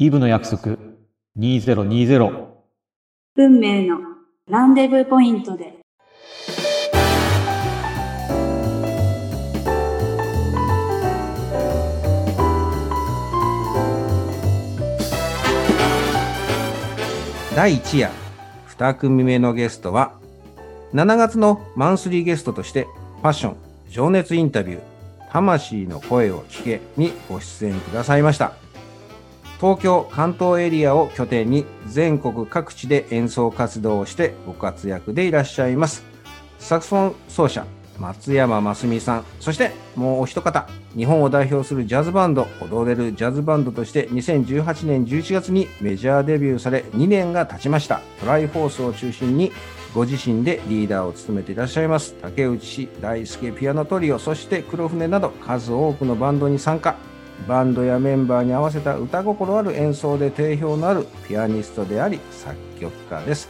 [0.00, 0.76] イブの約束。
[1.36, 2.46] 2020
[3.34, 3.98] 運命の
[4.48, 5.74] ランデブーポイントで。
[17.56, 18.12] 第1夜
[18.68, 20.12] 2組目のゲストは
[20.94, 23.56] 7月のマンスリーゲストとしてファッション
[23.88, 24.80] 情熱インタビュー
[25.32, 28.67] 魂の声を聞けにご出演くださいました
[29.60, 36.04] 東京関東エリアを拠点に全国各地で演奏活動をしてご活躍でいらっしゃいます。
[36.58, 37.66] サクソン奏者
[37.98, 39.24] 松山真澄さん。
[39.40, 48.00] そしてもうお一方日本を代表するジャズバンド踊れるジャズバンドとして2018年11月にメジャーデビューされ2年が経ちました。
[48.20, 49.50] トライフォースを中心に
[49.92, 52.14] ご自身でリーダーを務めていらっしゃいます。
[52.22, 56.94] 竹内大輔ピアノトリオそして黒船など数多くのバンドに参加。
[57.46, 63.48] バンドやメンバーに合わせた歌心ある演奏で定評のあるピアニストであり作曲家です。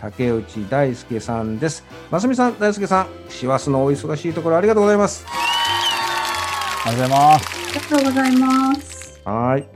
[0.00, 1.84] 竹内大輔さんです。
[2.10, 5.24] ますみさん大輔さん師走のお忙しいところありがとうございます。
[6.84, 7.46] ありがとうございます。
[7.46, 9.20] ありがとうございます。
[9.24, 9.68] はい。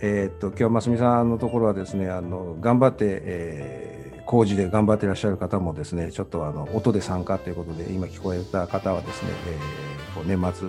[0.00, 3.93] えーっと今日ますみさんのところはですねあの頑張って、えー
[4.26, 10.68] 工事で頑張っていらっしゃる方もですねちょっとあの音で参加ということで今聞こえた方はですね、えーこう年末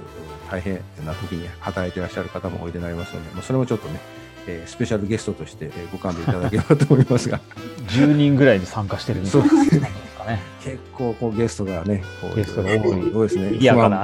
[0.50, 4.00] 大変な時に働いていらっしゃる方もおいでになりますので、まあ、それもちょっとね、
[4.48, 7.40] えースペシャルゲストとして、えーご勘弁いただければと思いますが。
[7.88, 9.50] 10人ぐらいに参加してるみたいな。
[9.50, 14.04] 感じなんですかね結構こうゲストがねこうゲストが多い多いですね賑やかな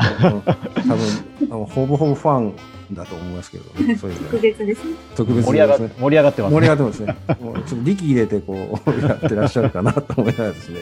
[0.75, 2.55] 多分ほぼほぼファン
[2.94, 4.95] だと思いますけど、ね、 そういう特別ですね。
[5.16, 7.38] 特別盛り上がですね盛り上がってます盛り上がねってますね。
[7.41, 10.79] もうちょっと力入れてこうやってらっしゃるかなと思いながらですね。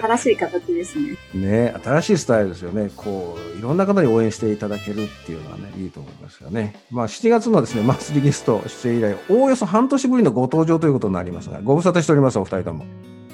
[0.00, 1.16] 新しい形ですね。
[1.34, 2.90] ね新しいスタイルですよね。
[2.96, 6.74] こういろんな方に応援していただけるっていうのはねいいと思いますよね。
[6.90, 12.86] まあ7月のですねマンスリーゲスト出演以来おおよそ半年ぶりのご登場ということになりますがご無沙汰しておりますお二人とも。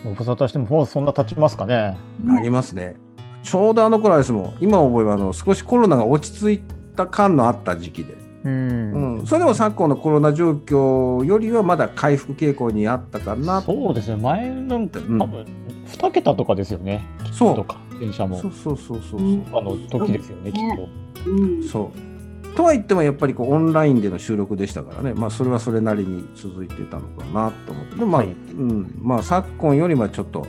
[0.05, 1.97] ご無沙汰してももうそんな経ちますかね。
[2.37, 2.97] ありますね。
[3.43, 4.57] ちょうどあの頃ですもん。
[4.61, 6.63] 今思えばあの少しコロナが落ち着い
[6.97, 8.15] た感のあった時期で。
[8.45, 9.19] うん。
[9.19, 13.63] うん、それでも昨今のコロナ状況よりはまだ回復傾向にあったかな。
[13.63, 14.17] そうですね。
[14.17, 15.19] 前の多うん。
[15.19, 15.47] 分
[15.87, 17.05] 2桁とかですよね。
[17.33, 17.57] そう。
[17.57, 17.79] とか。
[17.99, 18.39] 電車も。
[18.39, 21.31] そうそうそうそうそう、うんあの時ですよねきっと。
[21.31, 21.63] うん。
[21.63, 22.16] そう
[22.57, 27.97] とは言ってもやっぱりこうオンラインでの収録でしたからね、まあ、それはそれなりに続いてたのかなと思って。
[27.97, 28.29] まあ、はい。
[28.29, 28.99] うん。
[29.01, 30.47] まあ、昨今よりはちょっと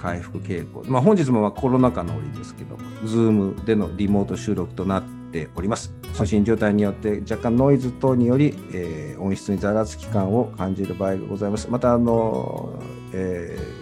[0.00, 5.92] 回復傾向、まあ、本日もまあコロナ禍の折ですけど Zoom でのリモート収録となっております。
[6.14, 11.68] 通信状態によって若干ノイズ等により、えー音質にざらつき感を感じる場合がございます。
[11.70, 12.78] またあの、
[13.12, 13.73] えー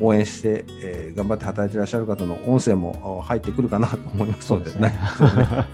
[0.00, 4.98] 応援して、えー頑張って働いていらっしゃる方の音声もお入ってくるかなと思いますのでそうですね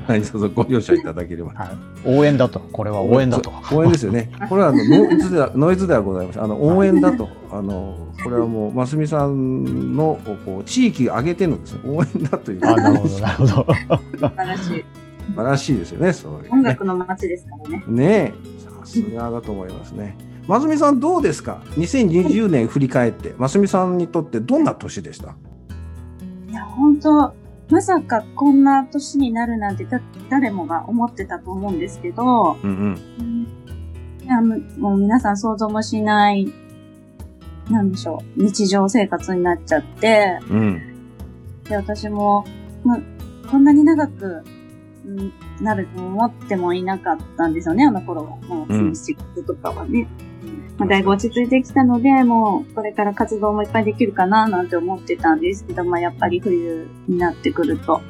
[0.09, 1.69] 何卒ご了承いただければはい
[2.07, 4.31] 応援だとこれは応援だと応援ですよね。
[4.49, 6.45] これはあの ノイズではノイズではございません。
[6.45, 14.85] あの応援だとあのこれはもうますみさんのこう地域を挙げてのですね応援だというあなるほどなるほど素晴らしい。
[15.27, 16.13] 素晴らしいですよね。
[16.13, 17.85] そういう音ね楽の街ですからね。
[17.89, 18.35] ねえ
[18.83, 20.17] さすがだと思いますね。
[20.47, 25.35] ますみさんどうですか？2020年振り返ってますみさんにとってどんな年でした？
[26.49, 27.35] いや、本当
[27.69, 32.71] まさかこんな年になるなんてだ誰もが思ってたと思うんですけど、うん
[33.19, 33.47] うん
[34.23, 36.53] いやもうもう皆さん想像もしない、
[37.71, 40.83] なんでしょう、日常生活になっちゃって、うん
[41.63, 42.45] で、私も、
[42.85, 43.01] まあ、
[43.49, 44.43] こんなに長く、
[45.05, 48.37] うんなると思ってもいなかったんですよね、あの頃は。
[48.49, 50.09] まあ、うん仕事とかはね。
[50.79, 58.03] まあ、だいぶ落ち着いてきたので、もう、これから活動もいっぱいできるかな、なんて思ってたんですけど、まあ、やっぱり冬になってくると、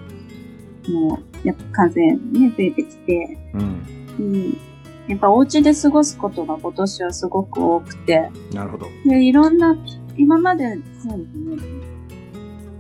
[0.89, 3.83] もう、やっぱ感染ね、増えてきて、うん。
[4.19, 4.59] うん。
[5.07, 8.87] やっぱお家で過ごすことが今年はすごく多くて、なるほど。
[9.05, 9.77] で、いろんな、
[10.17, 10.65] 今まで、
[11.01, 11.57] そうですね、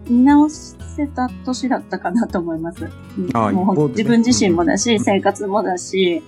[0.08, 2.84] 見直せた年だったかなと思います。
[3.19, 3.37] うん。
[3.37, 3.88] ああもうね。
[3.90, 6.22] 自分自身もだし、生活もだし、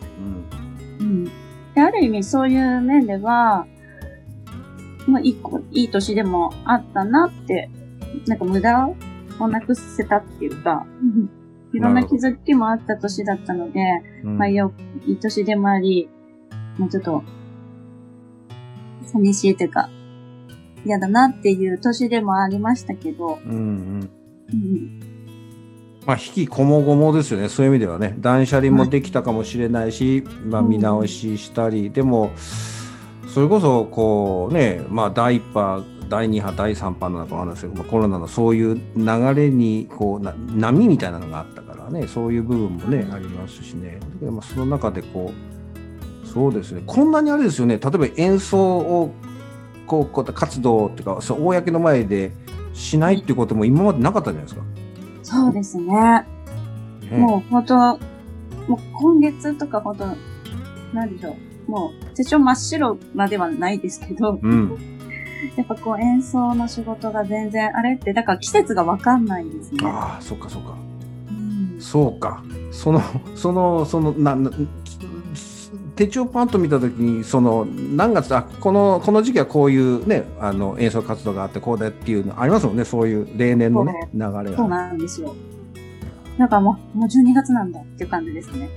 [1.00, 1.06] うん。
[1.06, 1.30] うん。
[1.78, 3.64] である意味そういう面では、
[5.06, 7.70] まあ、一個、いい年でもあったなって、
[8.26, 8.88] なんか無駄
[9.38, 11.30] をなくせたっていうか、うん。
[11.72, 13.80] いろんな気づきもあった年だったので、
[14.24, 14.38] うん。
[14.38, 14.72] まあ、よ、
[15.06, 16.08] いい年でもあり、
[16.78, 17.22] もうちょっと、
[19.04, 19.88] 寂しいというか、
[20.84, 24.10] 嫌だなっていう年でもありましたけど、うんうん。
[24.52, 25.00] うん、
[26.08, 32.30] まあ、引きこもごもですよね、そういう意味ではね、断捨離もできたかもしれないし、まあ、見直ししたり、でも、
[33.34, 45.30] それこそ、こうね、まあ、第1波、第2波、第3波の中の話ですけど、まあコロナのそういう流れに、こうな、波みたいなのがあったからね、そういう部分もね、ありますしね、まあその中で、こ
[46.24, 46.82] う、そうですね。
[46.86, 47.76] こんなにあれですよね。
[47.76, 49.12] 例えば演奏を
[49.86, 52.32] こうこう活動っていうか、そう公の前で
[52.72, 54.62] しないっていうことも今までなかったじゃないですか。
[55.28, 56.24] そうですね。
[57.10, 60.06] ねもう本当、もう今月とか本当、
[60.96, 61.36] なんでしょ
[61.66, 61.70] う。
[61.70, 64.78] もう手帳真っ白まではないですけど、うん。
[65.54, 69.80] やっぱこう演奏の仕事が全然、あれって、だから季節がわかんないですね。
[69.84, 70.76] ああ、そっかそっか。
[71.30, 72.42] うんそうか。
[72.70, 73.02] その、
[73.34, 74.50] その、その、な、な
[75.98, 84.68] 手帳パンと見たときに、その、何月、あ、この、この時期はこういうね、あの、演奏活動があって、こうだっていうのありますもんね、そういう例年のね、流れそうが。
[84.68, 85.34] なんですよ。
[86.36, 88.70] なんかもう、もう12月なんだっていう感じですね。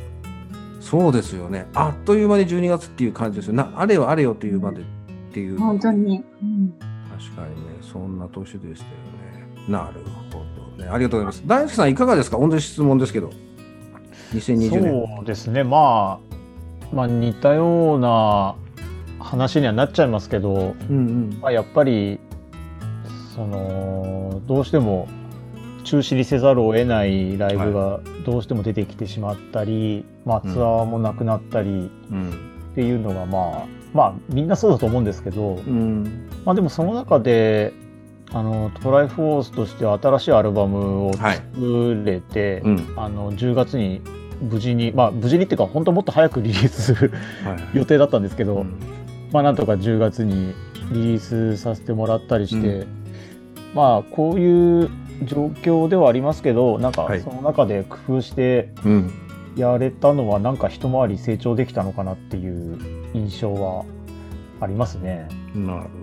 [0.79, 1.67] そうですよね。
[1.75, 3.53] あっという間に12月っていう感じですよ。
[3.53, 4.83] な、あれよあれよというまでっ
[5.31, 5.59] ていう。
[5.59, 6.23] 本当に。
[6.41, 6.73] うん。
[7.19, 9.61] 確かにね、そんな年でしたよね。
[9.69, 9.99] なる
[10.33, 10.39] ほ
[10.77, 10.89] どね。
[10.89, 11.43] ありがとうございます。
[11.45, 12.39] 大輔さん、いかがですか？
[12.39, 13.29] 同じ質問ですけど。
[14.33, 15.07] 2020年。
[15.17, 16.30] そうですね、まあ、
[16.93, 18.55] まあ似たような
[19.19, 21.39] 話にはなっちゃいますけど、うんうん。
[21.41, 22.19] まあ、やっぱり
[23.35, 25.07] そのどうしても
[25.83, 32.51] 中止にせざるを得ないライブがどうしても出てきてしまったり、まあ、うんツアーもなくなったりうん。
[32.71, 36.29] っていうのが、まあまあみんなそうだと思うんですけど、うん。
[36.45, 37.73] まあ、でもその中で
[38.33, 42.93] あのトライフォースとして新しいアルバムをはい作れて、うん。
[42.97, 44.01] あの10月に
[44.41, 47.11] 無事にまあ無事にっていうか本当もっと早くリリースする
[47.43, 47.69] はい。
[47.77, 48.73] 予定だったんですけど、うん
[49.31, 50.53] まあなんとか10月に
[50.91, 52.85] リリースさせてもらったりして、
[53.73, 54.89] まあこういう
[55.23, 59.11] 状況ではありますけどなんかはいその中で工夫してうん。
[59.55, 62.77] やれたのはなんか一回り成長できたのかなっていう
[63.13, 63.83] 印象は
[64.61, 65.27] ありますね。
[65.53, 66.00] なるほど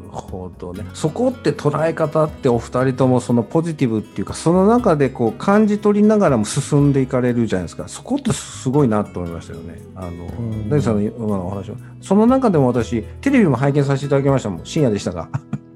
[0.72, 0.84] ね。
[0.94, 7.88] そこって捉え方ってお二人ともそのポジティブっていうか、その中でこう感じ取りながらも進んでいかれるじゃないですか。
[7.88, 9.80] そこってすごいなと思いましたよね。
[9.94, 11.76] あの、ん大地さんの今のお話は。
[12.00, 14.64] その中でも私、テレビも拝見させていただきましたもん。
[14.64, 15.28] 深夜でしたが。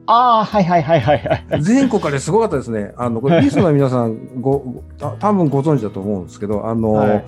[0.07, 1.19] ああはいはいはいはい
[1.51, 1.63] はい。
[1.63, 2.93] 全国からすごかったですね。
[2.97, 7.25] あの、これ、 リスの皆さん、ご、ごた多分ご存知だと思うんですけど、あの、はい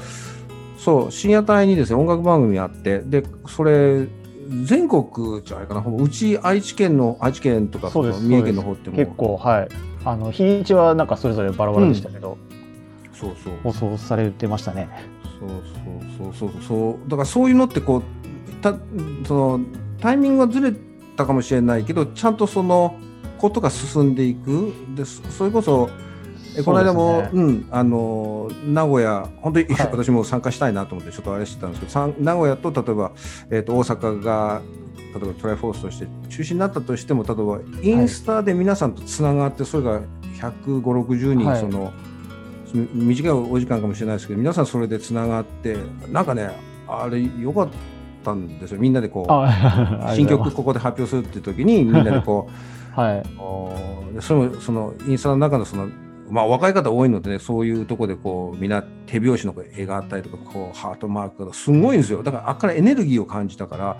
[0.84, 4.06] そう、深夜帯にですね、音楽番組あって、で、それ、
[4.64, 9.68] 全国じゃないかな、うち愛知県の、愛知県とか、三重県の方っても結構はい。
[10.04, 12.36] あの日にちはなんかそれぞれバラバラでしたけど、
[13.12, 13.54] そうそう。
[13.62, 14.88] 放送されてましたね。
[15.40, 15.48] そう
[16.18, 17.10] そうそうそうそう。
[17.10, 18.02] だからそういうのってこう、
[18.62, 18.74] た
[19.26, 19.60] その
[20.00, 20.72] タイミングがずれ
[21.16, 22.96] たかもしれないけど、ちゃんとその
[23.38, 24.72] ことが進んでいく。
[24.94, 26.13] で、そそれこそ、え
[26.62, 27.30] この間も、ね。
[27.32, 29.88] うん、あの、名古屋、本当に、はい。
[29.90, 33.12] 私も参加したいなと思って、ちょっとあれしてたんですけど、名古屋と例えば、
[33.50, 34.62] えっ、と、大阪が、
[35.14, 40.00] 例えばトライフォースとして中止になったとしても、例えばインスタで皆さんとつながって、それが
[40.40, 41.60] 150、60人、はい。
[41.60, 41.92] その、
[42.74, 45.76] み短いお時間かもしれないですけど、皆さんそれでつながって、
[46.10, 46.50] なんかね、
[46.88, 47.68] あれ、良かっ
[48.24, 48.80] たんですよ。
[48.80, 52.54] みんなでこう、あ 新曲ここで発表するっていう時に、みんなでこう、
[53.00, 53.22] はい。
[54.20, 55.88] それもそのインスタの中のその、
[56.30, 63.96] まあ、若い方多いのでねそういうところでこうみんな手拍子の絵があったりとかこうハートマークがすごいんですよだからあっからエネルギーを感じたから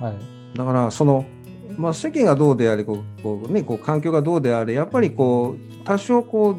[0.00, 0.56] はい。
[0.56, 1.24] だからその、
[1.76, 6.56] まあ、世間がどうであれこうこう、ね、こう環境がどうであれやっぱりこう多少こう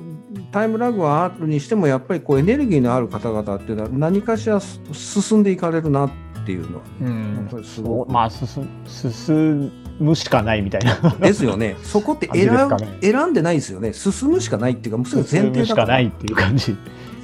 [0.51, 11.10] タイムラグはあるにしてもやっぱりこうエネルギーのある方々っていうのは何かしらす進んでいかれるなっていうのは、うんすそごまあ進進むしかないみたいな。
[11.20, 11.78] ですよね。
[11.84, 13.94] そこって選,、ね選んでないですよね。
[13.94, 15.75] 進むしかないっていうか、もうすぐ前進むし提だか。
[15.75, 16.75] からないっていう感じ。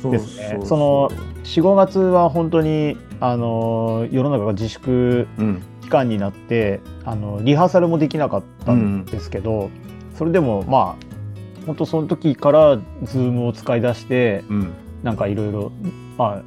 [0.02, 1.10] そうですねそうその
[1.44, 5.62] 4、5月は本当に、あの世の中が自粛うん。
[5.82, 9.70] 期間になってあのリハーサルもできなかったんですけど、
[10.16, 14.74] それでもまあ本当その時から Zoom を使い出してうん。
[15.04, 15.72] なんかいろいろ
[16.18, 16.42] まあ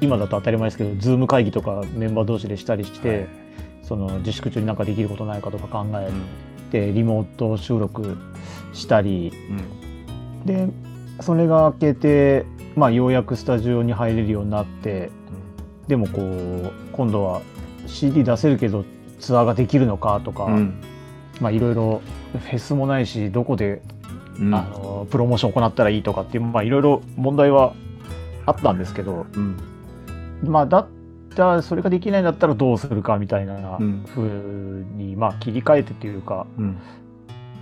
[0.00, 3.48] 今だと当たり前ですけど Zoom 会議とかメンバー同士でしたりして、はい
[3.88, 6.10] その自粛中になんかできることないかとか考え
[6.70, 8.18] てリモート収録
[8.74, 9.32] したり
[10.44, 10.68] で
[11.20, 12.44] それが明けて、
[12.76, 15.10] まあ、ようやくスタジオに入れるようになって
[15.86, 17.40] でもこう今度は
[17.86, 18.84] CD 出せるけど
[19.20, 20.82] ツアーができるのかとか、うん。
[21.40, 22.02] まあいろいろ
[22.32, 23.80] フェスもないしどこで、
[24.38, 24.54] うん。
[24.54, 27.72] あのプロモーション行ったらいいとかっていうまあいろいろ問題は
[28.46, 29.56] あったんですけどうん。
[30.42, 30.88] まあだっ
[31.34, 36.78] たらそれができないんだったらどうするかみたいなうんふうに、まあ切り替えてというかうん。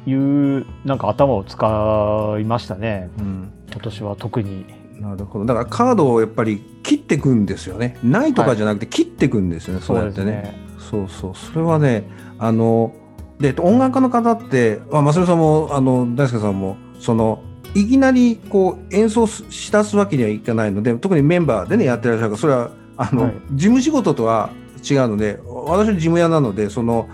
[0.06, 3.52] いうなんか頭を使いましたねうん。
[3.70, 4.66] 今年は特に。
[5.00, 5.44] なるほど。
[5.44, 7.98] だからカードをやっぱり切っていくんですよね。
[8.02, 9.80] ないとかじゃなくて切っていくんですよね。
[9.80, 10.56] そうやってね。
[10.78, 11.34] そうそう。
[11.34, 12.94] それはね、あの、
[13.38, 17.42] で、音楽家の方って、まあ、マスルさんも、あの、大輔さんも、その、
[17.80, 23.32] いきなりこう演奏しだすわけにはいかないので、特にメンバーでね、やってらっしゃるから、それは、あの、はい。
[23.52, 24.50] 事務仕事とは、
[24.88, 27.08] 違うので私は事務屋なのでその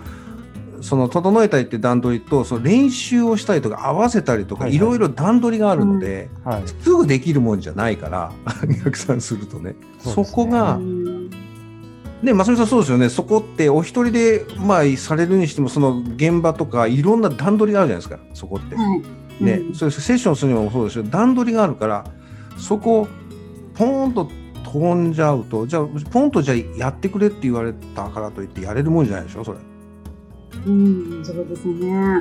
[0.81, 4.77] その整えたりって段取りとその練習をしたりとか合わせたりとか、はい。
[4.77, 6.63] ろいろ段取りがあるので、はい。
[6.67, 8.33] すぐできるもんじゃないから
[8.83, 9.75] 逆算するとね。
[9.99, 10.27] そね。
[10.29, 11.29] こがうん
[12.21, 13.07] ねまさみさんそうですよね。
[13.07, 18.19] そこってお一人でまあされるにしてもその現場とかいろんな段取りがあるじゃないですか。
[18.33, 18.75] そこって。
[18.75, 19.01] はい。
[19.39, 22.05] ね、うんそセッションするのもそうですけど段取りがあるから
[22.57, 23.07] そこを
[23.73, 24.29] ポーンと
[24.63, 29.59] 飛んじゃうとじゃあポンとじゃあやってくれって言われたからといってやれるもんじゃないでしょそれ。
[30.65, 31.89] うん、そうですね。
[31.89, 32.19] や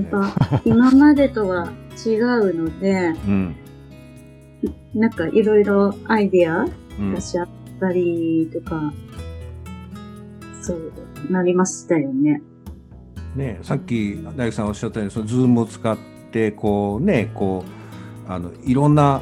[0.00, 1.72] っぱ、今までとは
[2.04, 3.56] 違うので、うん
[4.94, 6.64] なんかいろいろアイデア
[6.98, 7.48] うん出し合っ
[7.80, 8.92] たりとか、
[10.62, 10.92] そう
[11.30, 12.42] なりましたよね。
[13.34, 15.98] ね、さっき大樹さんおっしゃったようにそのズームを使っ
[16.30, 17.64] てこうねこ
[18.28, 19.20] うあのいろんな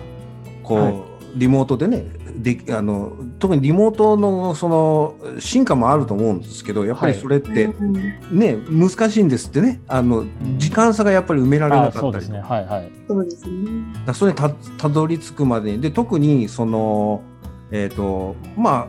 [0.63, 2.05] こう、はいリモートでね
[2.35, 10.25] であの特にリモートのその進化もあると思うんですけどやっぱりそれってうんね、難しいんですってねあの、
[10.57, 12.41] 時間差がやっぱり埋められなあかったりですね。
[12.41, 12.91] はいはい。
[13.07, 13.71] そうですね。
[14.07, 17.23] だそれにたたどり着くまでにで特にその
[17.71, 18.87] えっ、とまあ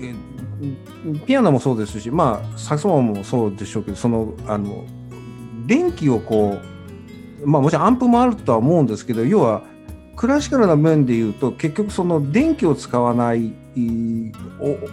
[0.00, 0.14] え
[1.26, 4.84] ピアノもそうですしまあサクソフォンもそうでしょうけどそのあの
[5.66, 6.58] 電気をこ
[7.42, 9.62] うまあもちろんアンプもあるとは思うんですけど要は
[10.16, 13.52] クラシカルな面で言うと結局その電気を使わない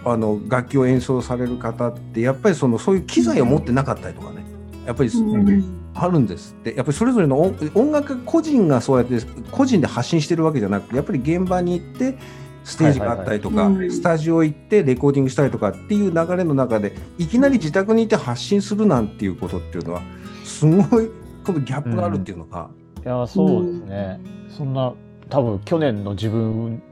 [0.04, 4.44] あの楽器を演奏される方ってやっぱりそのそういう機材を持ってなかったりとかね
[4.86, 5.80] やっぱり、うん。
[5.94, 6.74] あるんですって。
[6.74, 9.18] やっぱりそれぞれの音音楽家個人がそうやって
[9.50, 12.18] 個人で発信してるわけじゃなくてやっぱり現場に行って
[12.64, 20.02] ステージがあったりとか、スタジオ行ってレコーディングしたりとかっていう流れの中でいきなり自宅にいて発信するなんていうことっていうのは
[20.44, 21.10] すごい
[21.44, 22.70] このギャップがあるっていうのが、
[23.04, 24.20] いや、そうですね。
[24.56, 24.94] そんな、
[25.28, 26.82] 多分去年の自分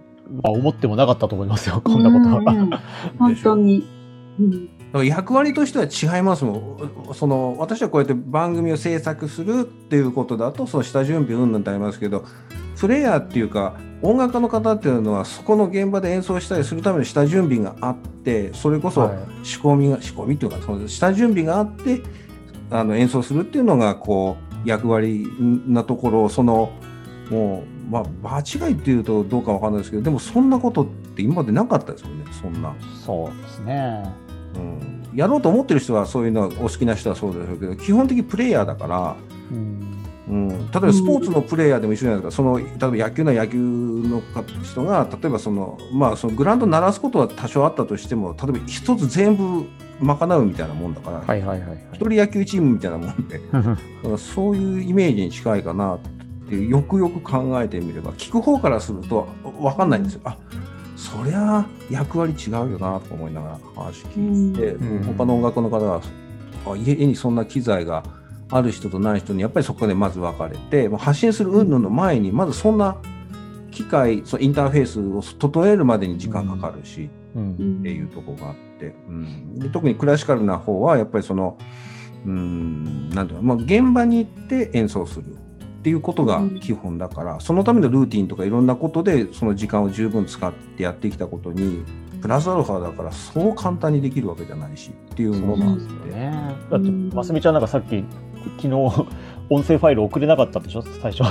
[0.42, 1.80] は思ってもなかったと思いますよ。
[1.82, 2.52] こんなことは。
[2.52, 2.70] うんうん
[3.18, 3.88] 本当に。
[4.94, 6.52] 役割としては違いますも
[7.10, 12.26] んその私はこうやって番組を制作するっていうことだとその下準備うんぬんってありますけど
[12.82, 22.02] プレイヤーっていうか音楽家の方っていうのはそこの現場で演奏したりするための下準備があってそれこそはい仕込みが、仕込みっていうかその下準備があって
[22.72, 25.28] あの演奏するっていうのがこう役割
[25.68, 26.72] なところその
[27.30, 32.74] もうまあ間違いっていうとどうかわかんないですけどでもそんなことって今までなかったですよねそんな。
[33.06, 34.12] そうですね。
[34.56, 39.16] うん、やろうと思ってる人はそういうのはお好きな人はそうでしょうけど基本的にプレイヤーだから、
[39.52, 40.01] うん。
[40.28, 44.22] うん、例えばスポーツのプレイヤーでも一緒じゃないですか、その例えば野球なら野球の
[44.62, 49.66] 人が例えばその、まあ、そのグラウンド鳴らすことは多少あったとしても例えば一つ全部
[50.00, 51.78] 賄うみたいなもんだから、はいはいはいはい。
[51.92, 53.40] 一人野球チームみたいなもんで
[54.16, 55.98] そういうイメージに近いかなっ
[56.48, 60.20] ていうよくよく考えてみれば聞く方からすると分かんないんですよ。
[60.24, 60.36] あ
[60.96, 66.00] そりゃ役割違うよなと思いながら話聞いて、うん他の音楽の方が
[66.76, 68.04] 家にそんな機材が
[68.52, 72.98] ある人とない人にやっぱりそこでまず分かれてもう発信する云々の前にまずそんな
[73.70, 77.78] 機械そのインターフェースを整えるまでに時間かかるし、うん。
[77.80, 81.56] っていうところがあって、うん、で特にクラシカルな方はやっぱりその、
[82.26, 91.84] うん、なんていうの、まあ、現場に行って演奏するっていうことが基本だから、そのためのルーティンとかいろんなことでその時間を十分使ってやってきたことに
[92.20, 96.30] プラスアルファだからそう簡単にできるわけじゃないしっていうものなんですよね。
[96.30, 98.04] ねだって、ますみちゃんなんかさっき、
[98.58, 98.68] 昨日、
[99.50, 100.82] 音声ファイル送れなかったでしょ？
[101.00, 101.24] 最初。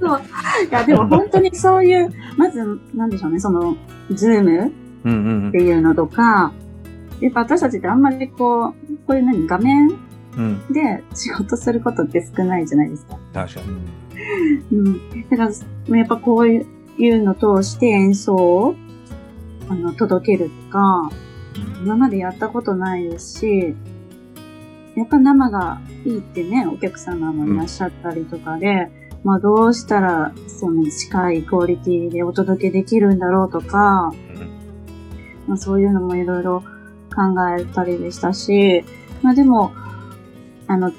[0.00, 0.20] そう。
[0.70, 3.76] いや、でも本当にそういう、まず、なんでしょうね、その、
[4.10, 4.72] ズーム
[5.04, 6.52] うんうんっていうのとか、
[7.20, 8.72] やっぱ私たちってあんまりこう、
[9.06, 9.88] こういう何、画面
[10.36, 13.18] うん、うん、で仕事することって少ないじゃないですか。
[13.34, 13.60] 確か
[14.72, 14.78] に。
[14.78, 14.94] うん。
[15.28, 15.50] だか
[15.88, 16.60] ら、やっぱこうい
[17.10, 18.74] うの通して演奏を、
[19.68, 21.10] あの、届けるとか、
[21.84, 23.74] 今までやったことないですし、
[24.94, 28.90] やっぱ生がいいってね、お客様もいらっしゃったりとかで、
[29.24, 34.12] まあどうしたら、その近いクオリティでお届けできるんだろうとか、
[35.46, 36.60] まあそういうのもいろいろ
[37.14, 38.84] 考えたりでしたし、
[39.22, 39.72] まあでも、
[40.66, 40.92] あの、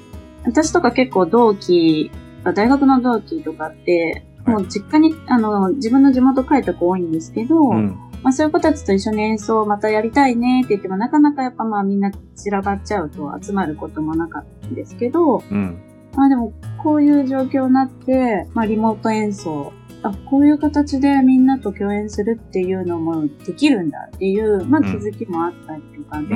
[0.44, 2.10] 私とか結構同期、
[2.54, 4.56] 大学の同期とかって、はい。
[4.56, 15.78] もう実家に、あの、自分の地元帰った子多いんですけど、うんまあそういう子たちと一緒に演奏をまたやりたいねって言っても、なかなかやっぱまあみんな散らばっちゃうと集まることもなかったんですけど、うん。
[16.14, 26.34] まあでもこういう状況になって、まあリモート演奏、あ、こういう形でみんなと共演するっていうのもできるんだっていう、まあ気づきもあったりとかで、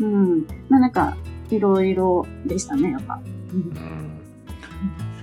[0.00, 1.16] うん、まあなんか、
[1.50, 3.18] いろいろでしたね、やっぱ。
[3.54, 4.20] うんうん。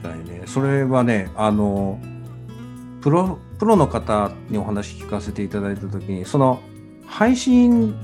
[0.01, 1.99] 確かにね、それはね、あの、
[3.01, 6.61] プロ、プロの方にお話聞かせていただいたときに、その、
[7.09, 7.95] 配信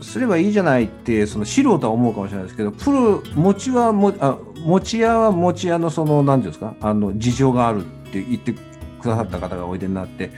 [0.00, 6.76] すればいいじゃないってその素人は思うかもしれないですけどプロ持ちはもあ持ち屋は持ち屋のその何ていうんですか？
[6.80, 8.60] あの事情があるって言ってく
[9.02, 10.30] ださった方がおいでになって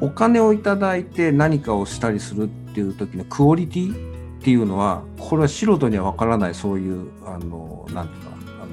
[0.00, 3.94] お金をいただいて何かをしたりするっていう時のクオリティ
[4.40, 8.30] っていうのはこれは素人には分からないそういうあのなんていうか
[8.62, 8.66] あ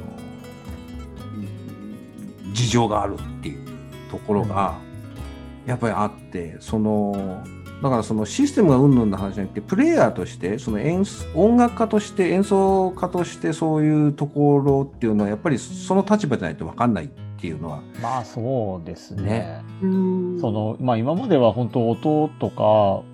[2.47, 3.67] の事情があるっていう
[4.09, 4.75] ところが
[5.69, 7.43] やっぱりあってその
[7.83, 17.09] だからそのシステムがうんぬんの話じゃなくてプレイヤーとしてその演音楽家として演奏家としてそういうところっていうのはやっぱりその立場じゃないと分かんないっ
[17.39, 19.23] ていうのはまあそうですね。
[19.23, 19.61] ね。
[20.41, 22.63] そのまあ今までは本当音とか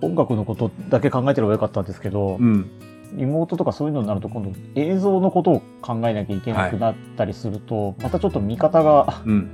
[0.02, 2.72] 音楽のことだけ考えてればよかったんですけど、うん。
[3.14, 9.52] リモートとかそういうのになると今度映像のことを考えなきゃいけなくなったりすると、またちょっと見方がうん。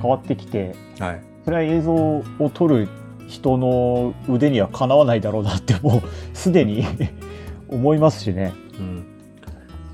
[0.00, 2.90] 変わってきてはいそれは映像を撮る
[3.26, 6.84] 人の腕にはかなわないだろうなってもうすでに
[7.68, 8.52] 思いますしね。
[8.78, 9.04] うん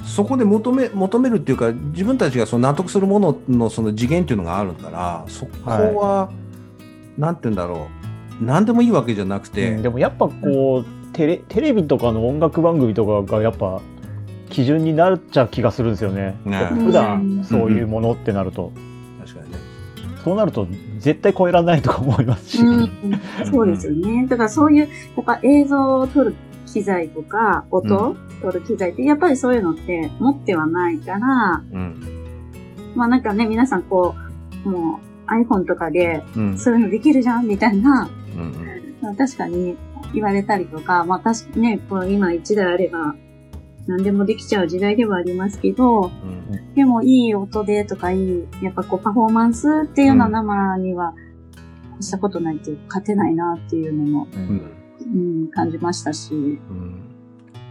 [0.05, 6.29] そこで求め求めるっていうか自分たちがその納得するもののその次元っていうのがあるからそこは、
[7.17, 7.87] なんて言うんだろ
[8.43, 13.81] う何でもいいわけじゃなくて、うんでもやっぱこうテレテレビとかの音楽番組とかがやっぱ
[14.51, 16.37] 基準になっちゃう気がするんですよね。
[16.45, 18.73] ね普段そういうものってなると、
[19.25, 19.59] 確かにね。
[20.25, 20.67] そうなると
[21.05, 22.63] 絶対超えられないとか思いますし。
[22.63, 22.91] うん、
[23.45, 24.27] そうですよね。
[24.27, 24.87] だからそういう、や
[25.21, 26.35] っぱ映像を撮る
[26.67, 32.01] 機材とか、音を撮る機材って、やっぱりそういうのって持ってはないから、うん。
[32.95, 34.15] まあなんかね、皆さんこ
[34.65, 36.59] う、もう iPhone とかで、うん。
[36.59, 38.55] そういうのできるじゃんみたいな、うん。
[39.03, 39.77] まあ確かに
[40.15, 43.15] 言われたりとか、まあ確かにね、こう今一台あれば、
[43.87, 46.75] 何でもできちゃう時代ではありますけど、うん。
[46.75, 51.15] でもいい音でとかいい、やっぱこうパフォーマンスっていうのは生には
[52.01, 54.75] したことないっていうか、勝てないなっていうのも、ううんん。
[55.01, 56.33] うん、感じましたし。
[56.35, 57.11] うん。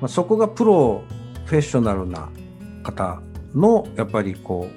[0.02, 1.02] まあ、そこがプロ
[1.46, 2.30] フェッショナルな
[2.84, 3.22] 方
[3.56, 4.68] のやっぱりこ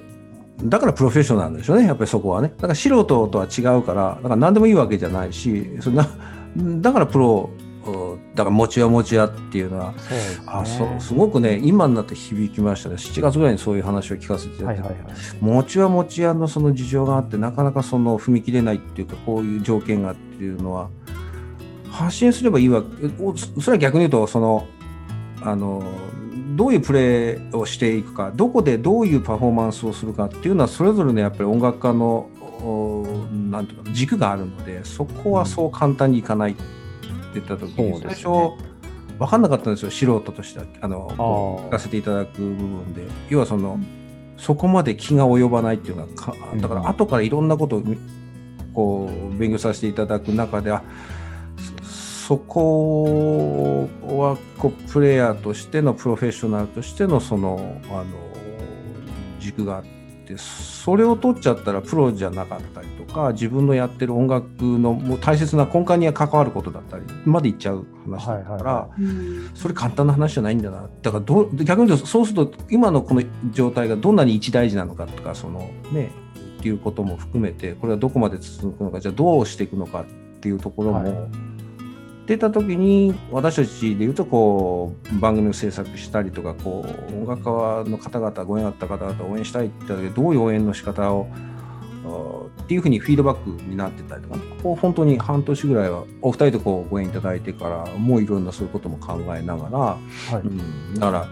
[0.63, 2.49] うだからプロフェッショナルなんでしょうねやっぱりそこはね。
[2.49, 6.07] だから素人とは違うからだから何でもいいわけじゃないしそんな
[6.81, 7.49] だからプロ
[8.37, 10.45] だから持ち屋持ち屋っていうのはそうですね。
[10.45, 15.13] あそうすごくね今になって響きましたね7月ぐらいにそういう話を聞かせていただいて、はいはいはい。
[15.41, 20.89] 持ちは持ち屋のその事情があってなかなかその踏み切れないっていうかこういう条件がっていうのは
[21.89, 22.87] 発信すればいいわけ
[23.19, 24.67] おそれは逆に言うとその
[25.41, 25.83] あの
[26.55, 32.29] どういうプレーをしていくかどこでどういうパフォーマンスをするかっていうのはそれぞれのやっぱり音楽家の
[32.63, 36.55] おなんていうか軸があるのでそこはそう簡単にいかない
[37.39, 38.27] ってた時に、最初
[39.17, 39.91] 分かんなかったんですよ。
[39.91, 41.09] 素人としてはあの
[41.67, 43.03] 聞かせていただく部分で。
[43.29, 43.79] 要はその、
[44.37, 47.97] そこまで気が及ばないっていうのはかだから後からいろんなことをみ
[48.73, 50.83] こう勉強させていただく中では
[51.57, 58.05] そそこはこうプレイヤーとしてのプロフェッショナルとしてのそのあの
[59.39, 59.83] 軸があっ
[60.25, 68.35] てそれを取っちゃったらプロじゃなかったりとか自分のやってる音楽のもう大切な根幹に関わることだったりまでいっちゃう話だから。
[68.35, 70.89] はいはいはうんそれ簡単な話じゃないんだな。
[71.01, 76.11] だからどう逆に言うとそうすると今のこの状態がどんなに一大事なのかとかそのね
[76.59, 81.47] っていうことも含めてこれはどこまで続くのかじゃあどうしていくのかっていうところも、はい
[82.27, 91.56] 出た時に私たちで言うとこう番組を制作したりとかこう音楽家の方々ご縁あった方々を応援したいって言った時どういう応援の仕方をあ
[92.07, 99.79] っていうふうにフィードバックになってたりとかこう本当に半年ぐらいはお二人とこうご縁いただいてからもういろんなそういうことも考えながら、
[100.31, 100.33] い。
[100.33, 101.27] はいうん、だから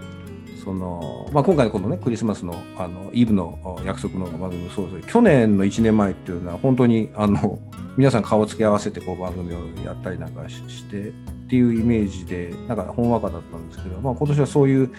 [0.66, 7.60] その、まあ、今回のこのねクリスマスのあのイブのあ約束の番組もそうですけど去年の1年前っていうのは本当にあの
[7.96, 11.12] 皆さん顔つけ合わせてこう番組をやったりなんかししてっ
[11.48, 14.90] ていうイメージでなんかほんわかだったんですけど、まあ、今年はそういう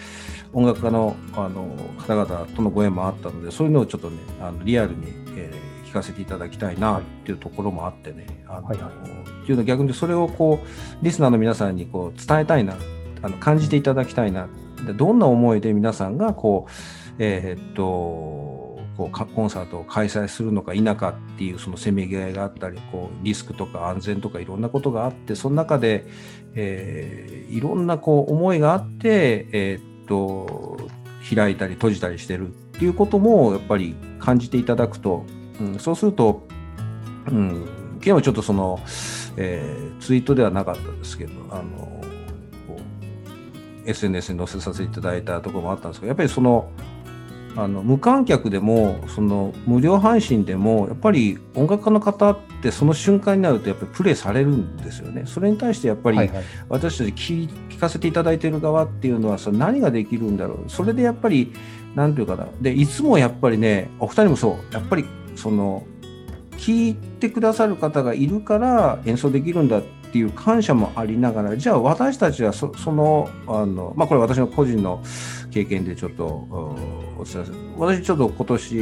[0.53, 5.26] 音楽家のあの方々とのご縁もあったのでそういうのをちょっとねあのリアルに、えー
[5.87, 8.91] 聞かせていただきたいなっていうところもあってね、あのはいはい。
[8.91, 12.77] っていうのは逆にそれをこうリスナーの皆さんにこう伝えたいな
[13.23, 14.49] あの感じていただきたいな。
[14.85, 16.71] でどんな思いで皆さんがこう
[17.19, 17.83] えーっと
[18.97, 26.07] こうかコンサートを開催するのか否かっていうそのせめぎ合いがあったりこうリスクとか安全とかいろんなことがあってその中で、
[26.55, 30.79] えーいろんなこう思いがあって、えーっと
[31.35, 35.25] 開いたり閉じたりしてるっていうこともやっぱり感じていただくと、
[35.61, 36.47] うん、そうすると、
[37.29, 38.81] うん、昨日もちょっとその、
[39.37, 42.01] えーツイートではなかったですけどあの
[43.87, 46.71] SNS に載せさせていただいたところもあったんですけどやっぱりその
[47.57, 55.25] あの無観客でもその無料配信でもやっぱり音楽家の方ってその瞬間になるとやっぱりプレイされるんですよね。
[55.27, 56.19] それに対してやっぱり
[56.69, 60.71] 私たち聞聞かせていただいている側っていうのはその何ができるんだろう。
[60.71, 61.53] それでやっぱり
[61.95, 62.47] 何て言うかな。
[62.61, 64.75] でいつもやっぱりねお二人もそう。
[64.75, 65.85] やっぱりその
[66.57, 75.03] 聞いてくださる方がいるから演奏できるんだっていう感謝もありながらじゃあ私たちはそのあのまあこれ私の個人の
[75.51, 78.75] 経験でちょっとお伝えする私ちょっと今年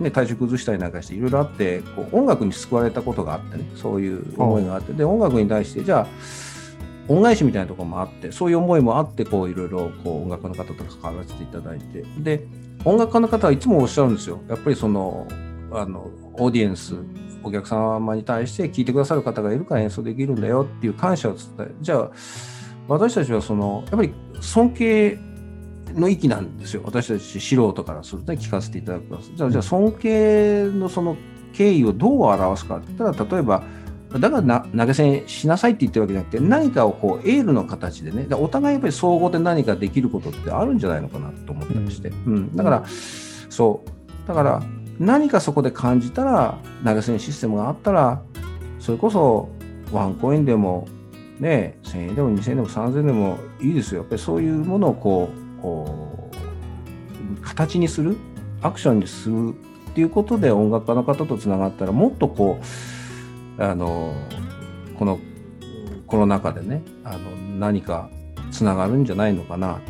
[0.00, 6.06] ね体調崩したりなんかしていろいろあってこう音楽に救われたことがあってねそういう思いがあってで音楽に対してじゃあ
[7.08, 12.46] 恩返しみたいなところもあってそういう思いもあってこういろいろこう音楽家の方と関わらせていただいてで
[12.84, 14.40] 音楽家の方はいつもおっしゃるんですよ。
[14.48, 15.26] やっぱりその
[15.72, 16.96] あのオーディエンス
[17.42, 22.10] お客様に対して聴いてくださる方がいるから演奏できるんだよっていう感謝を伝えじゃあ
[22.88, 25.18] 私たちはそのやっぱり尊敬
[25.94, 26.82] の域なんですよ。
[26.84, 31.16] 私たち素人からすると聞かせていただくじゃあじゃあ尊敬のその
[31.52, 33.62] 敬意をどう表すかって言ったら例えば
[34.18, 42.84] だから投げ銭しなさいって言ってるわけじゃなくて何かをこうエールの形でねお互いやっぱり総合で何かできることってあるんじゃないのかなと思ったりして、うん、うん、だから
[43.50, 44.28] そう。
[44.28, 44.62] だから
[44.98, 48.22] 何かそこで感じたら投げ銭システムがあったら
[48.78, 49.48] それこそ
[49.92, 50.88] ワンコインでも
[51.38, 54.00] ね1000円でも2000円でも3000円でもいいですよ。
[54.00, 58.16] やっぱりそういうものをこうこう形にする
[58.60, 59.54] アクションにする
[59.90, 62.60] っていうことで音楽家の方とつながったらもっとこ
[63.58, 64.14] うあの
[64.98, 65.18] この
[66.06, 68.10] コロナ禍でねあの何か
[68.50, 69.80] つながるんじゃないのかなっ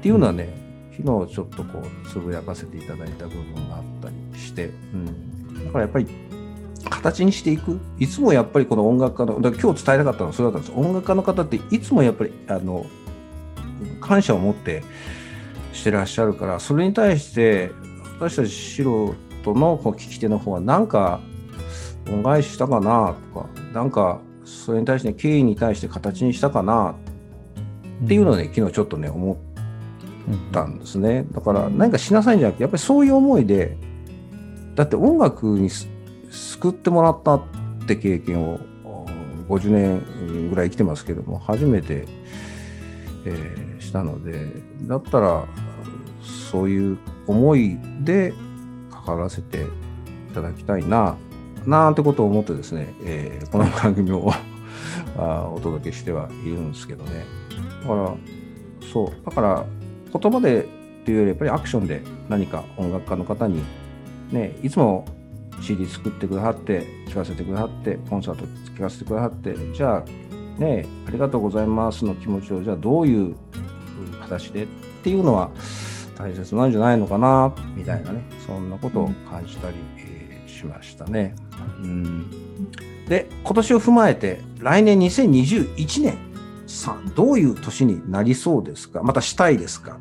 [0.00, 0.48] ていうのはね、
[0.96, 3.97] 昨日ちょっとこうつぶやかせていただいた部分があって、
[4.66, 6.06] うん、だからやっぱり
[6.90, 7.78] 形にしていく。
[7.98, 10.72] いつもやっぱりこの音楽家のだ今日伝えたかったのはそれだったんです。
[10.74, 12.86] 音楽家の方っていつもやっぱりあの
[14.00, 14.82] 感謝を持って
[15.72, 17.70] してらっしゃるからそれに対して
[18.18, 21.20] 私たち素人のこう聞き手の方は何か
[22.10, 26.96] 恩返ししたかなとか何かそれに対して敬意に対して形にしたかな
[28.04, 29.36] っていうのをね、昨日ちょっとね思っ
[30.52, 31.26] たんですね。
[31.32, 33.76] だから何かしなさいんじゃなくてやっぱりそういう思いで
[34.78, 35.70] だって音楽に
[36.30, 37.42] 救ってもらったっ
[37.88, 38.60] て経験を
[39.48, 42.06] 50年ぐらい生きてますけども初めて、
[43.24, 44.46] えー、したので
[44.82, 45.46] だったら
[46.52, 48.32] そういう思いで
[49.04, 49.62] 関わらせて
[50.30, 51.16] いただきたいな
[51.66, 54.30] なんてことを思ってですね、えー、この番組を
[55.18, 57.24] お届けしてはいるんですけどね。
[57.82, 58.14] だから
[58.92, 59.26] そう。
[59.26, 59.66] だから
[60.12, 60.68] 言葉で
[61.04, 63.60] というよりやっぱりアクションで何か音楽家の方に
[64.32, 65.04] ねいつも
[65.60, 68.44] CD 作ってくださって聴かせてくださってコンサート
[68.76, 73.34] 聴かせてくださってじゃあねありがとうございますの気持ちをじゃあどういう
[74.22, 74.66] 形でっ
[75.02, 75.50] ていうのは
[76.16, 81.34] 大切なんじゃないのかなみたいなねそんなことを感じたり、えー、しましたね。
[81.82, 82.26] うん。
[83.08, 86.18] で今年を踏まえて来年2021年
[86.66, 89.02] さあどういう年になりそうですか？
[89.02, 89.96] またしたいですか？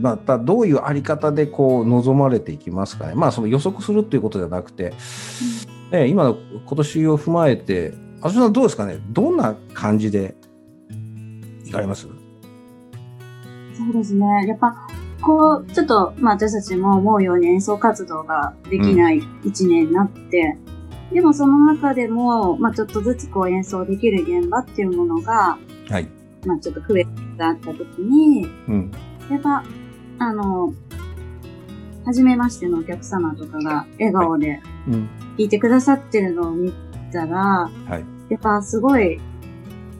[0.00, 3.14] またどういうあり方でこう望まれていきますかね。
[3.14, 4.92] まあその予測するっていうことじゃなくて、
[5.90, 8.98] うん、今の今年を踏まえてあそさんどうですかね。
[9.10, 10.34] どんな感じで
[11.64, 12.02] いかれます？
[12.02, 12.10] そ
[13.88, 14.26] うですね。
[14.46, 14.86] やっぱ
[15.20, 20.58] こうちょっと、まあ、私たちも思うように演奏活動ができない一年になって、
[21.10, 26.08] うん、でもその中でも、まあ、ちょっとずつこう演奏できる現場っていうものが、はい、
[26.44, 27.06] まあ、ちょっと増え
[27.38, 28.92] があった時に、うん
[29.30, 29.64] やっぱ、
[30.18, 30.74] あの、
[32.04, 34.60] 初めましてのお客様とかが笑顔で
[35.38, 36.72] 聞いてくださってるのを見
[37.12, 39.20] たら、はい、やっぱすごい、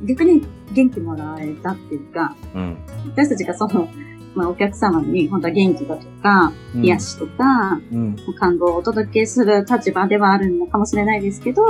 [0.05, 3.89] 逆に元気もらえたっていうか、うん、私たちがその、
[4.35, 11.65] まあ、お客様に本当は元気だとか、うん、癒しとか、うん、感動をお届けする立場ではあるのかもしれないですけど、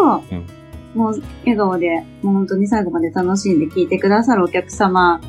[0.95, 5.21] もう笑顔で、もう本当に最後まで楽しんで聞いてくださるお客様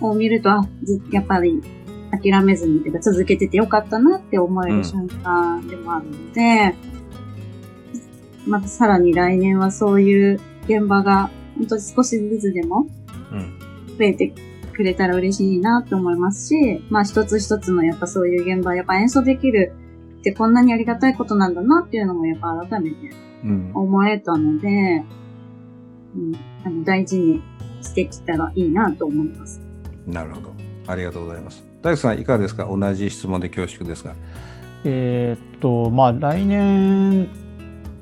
[0.00, 1.62] を見ると、あ、ずやっぱり
[2.10, 6.74] 諦めずにというか続けててよかったなって思える瞬間でもあるので、
[8.46, 12.86] うん、またさらに来年はそういう現場が本当に少しずつでも
[13.98, 14.32] 増えて
[14.74, 19.72] くれたら嬉しいなと思いますし、まあ一つ一つのやっぱそういう現場、やっぱ演奏できる
[20.20, 22.96] ってこんなにありがたいことなんだなっていうのもやっぱ改めて
[23.74, 25.04] 思えたので、うん、
[26.16, 27.42] うん、あの大事に
[27.82, 29.63] してきたらいいなと思います。
[30.06, 30.52] なるほど。
[30.86, 31.64] ありがとうございます。
[31.82, 32.66] 大工さん、いかがですか？
[32.66, 34.14] 同じ質問で恐縮ですが。
[34.84, 37.28] えー、っと、まあ、来年、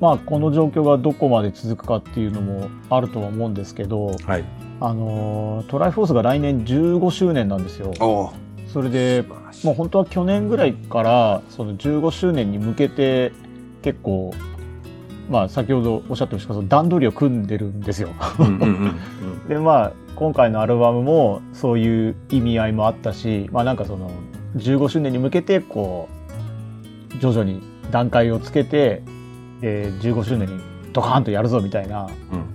[0.01, 4.43] まあ、この状況がどこまで続くかっていうのもあるとは思うんですけど、はい、
[4.81, 7.93] あのトライフォースが来年15周年なんですよ。
[8.67, 9.23] それで
[9.63, 13.31] もう本当は去年ぐらいからその15周年に向けて
[13.81, 14.33] 結構
[15.29, 18.09] まあ先ほどおっしゃってましたけど段取りを組んでるんですよ。
[19.47, 24.11] でまあ今回のアルバムもそういう意味合いもあったしまあなんかその
[24.55, 26.07] 15周年に向けてこ
[27.15, 29.01] う徐々に段階をつけて
[29.61, 30.61] で15周年に
[30.93, 32.53] ドカーンとやるぞみたいなうん。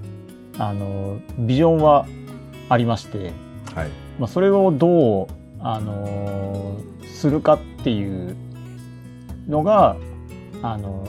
[0.58, 2.06] あのビジョンは
[2.68, 3.32] ありまして、
[3.74, 3.90] はい。
[4.18, 5.26] まあ、それをどう、
[5.60, 8.36] あのするかっていう
[9.48, 9.96] のが、
[10.62, 11.06] あの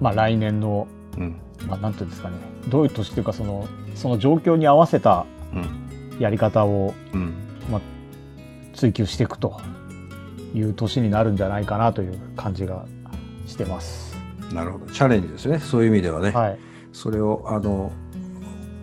[0.00, 1.36] まあ、来年の、うん。
[1.68, 6.18] まあ、なんていうんですかねどういう年っていうかそのその状況に合わせたうん。
[6.18, 7.34] やり方をうん。
[8.74, 9.60] 追求していくと
[10.54, 12.84] いう年になるんじゃないかなという感じが
[13.46, 14.16] してます。
[14.52, 14.86] なるほど。
[14.86, 15.58] チャレンジですね。
[15.58, 16.58] そういう意味ではね、はい、
[16.92, 17.92] それをあの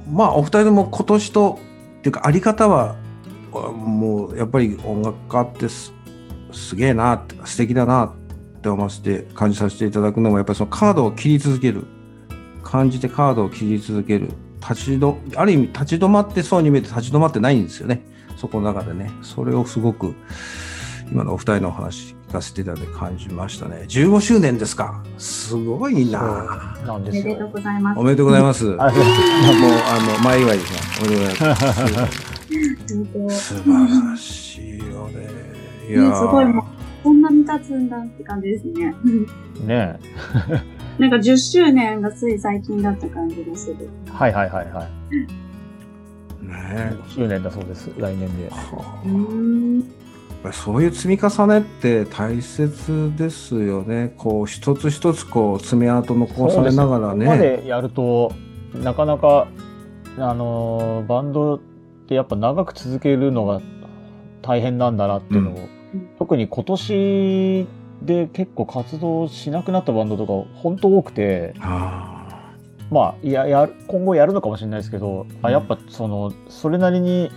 [0.08, 1.60] まあお二人とも今年と
[2.00, 2.96] っていうかあり方は
[3.54, 5.94] あもうやっぱり音楽家ってす
[6.52, 11.86] すげえなって素敵だなって思わせて感じさせていただくのもやっぱりそのカードを切り続ける。
[12.62, 14.30] 感じてカードを切り続ける
[14.62, 18.02] 立ちどある意味立ち止まってそうに見えて立ち止まってないんですよね
[18.38, 20.16] そこの中でねそれをすごく
[21.12, 27.50] 今のお二人のお話聞かせていただいて感じましたね15周年ですかすごいなそうなんでよおめですとう。
[27.52, 28.04] ございますお。
[28.04, 28.66] めで とうございます。
[28.66, 30.80] もう、あの、前祝いですね。
[31.00, 31.50] おめでとうござい
[31.94, 32.08] ま
[33.32, 33.56] す。
[33.56, 35.30] 素晴らしいよね。
[35.90, 36.66] いやね、ーすごいもう、
[37.04, 38.94] こんなに経つんだって感じですね。
[39.66, 40.00] ね
[41.00, 43.90] なんか10周年がつい最近だった感じがする。
[44.12, 46.46] はいはいはいはい。
[46.46, 48.50] ね5周年だそうです来年で。
[48.50, 49.80] はうーん。
[49.82, 54.14] あやっぱりそういう積み重ねって大切ですよね。
[54.18, 57.38] こう、一つ一つこう、爪痕残されながらここまね。
[57.38, 58.32] でやると
[58.74, 59.48] なかなか
[60.18, 61.60] あのーバンドっ
[62.08, 63.62] てやっぱ長く続けるのが
[64.42, 65.70] 大変なんだなっていうのを、うん
[66.20, 67.68] 特に今年
[68.02, 72.54] で結構活動しなくなったバンドとか本当多くてあ
[72.90, 77.30] まあいやや今後やるのかもしれないですけど、あやっぱそのそれなりに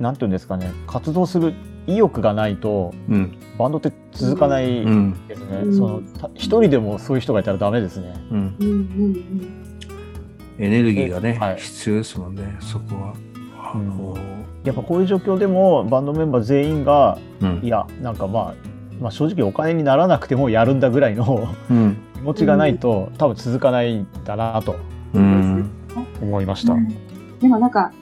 [0.00, 1.54] なんていうんですかね活動する
[1.86, 3.38] 意欲がないとーうん。
[3.58, 5.26] バンドって続かないうん。
[5.28, 8.14] ですね、うんそのた一人でもそういう人がいたらダメですね。
[8.30, 8.56] うん。
[8.58, 9.70] うんうん
[10.58, 12.56] エネルギーがね、はい必要ですもんね。
[12.60, 13.14] そこは。
[13.74, 14.16] あの
[14.62, 18.54] やっぱこういう状況でもバンドメンバー全員がうんいやなんかまあ、
[19.00, 21.96] まあ、正直お金にならなくてもやるんだぐらいのうん。
[22.14, 24.76] 気持ちがないと、多分続かないんだなと
[25.14, 25.70] うん。
[26.22, 26.74] 思いました。
[26.74, 26.88] うん。
[27.38, 27.92] でもなんか、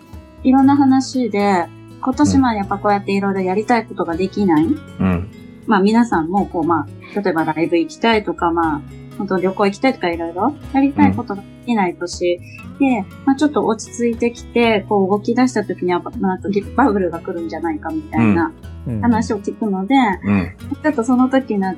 [0.44, 1.66] いろんな話で、
[2.00, 4.64] 今年もやっぱこうやっていろいろやりたいことができない。
[4.64, 4.68] う
[5.05, 5.28] ん。
[5.66, 8.81] まあ皆さんもこうまあ、例えばライブ行きたいとか、まあ、
[9.18, 12.40] 本当旅行行きたいとかいろいろやりたいことができない年
[12.79, 18.53] で、まあちょっと落ち着いてきて、こう動き出した時には、なんかバブルが来るんじゃないかみたいな
[18.87, 19.94] うん話を聞くので、
[20.25, 20.57] うん。
[20.83, 21.75] ちょっとその時の、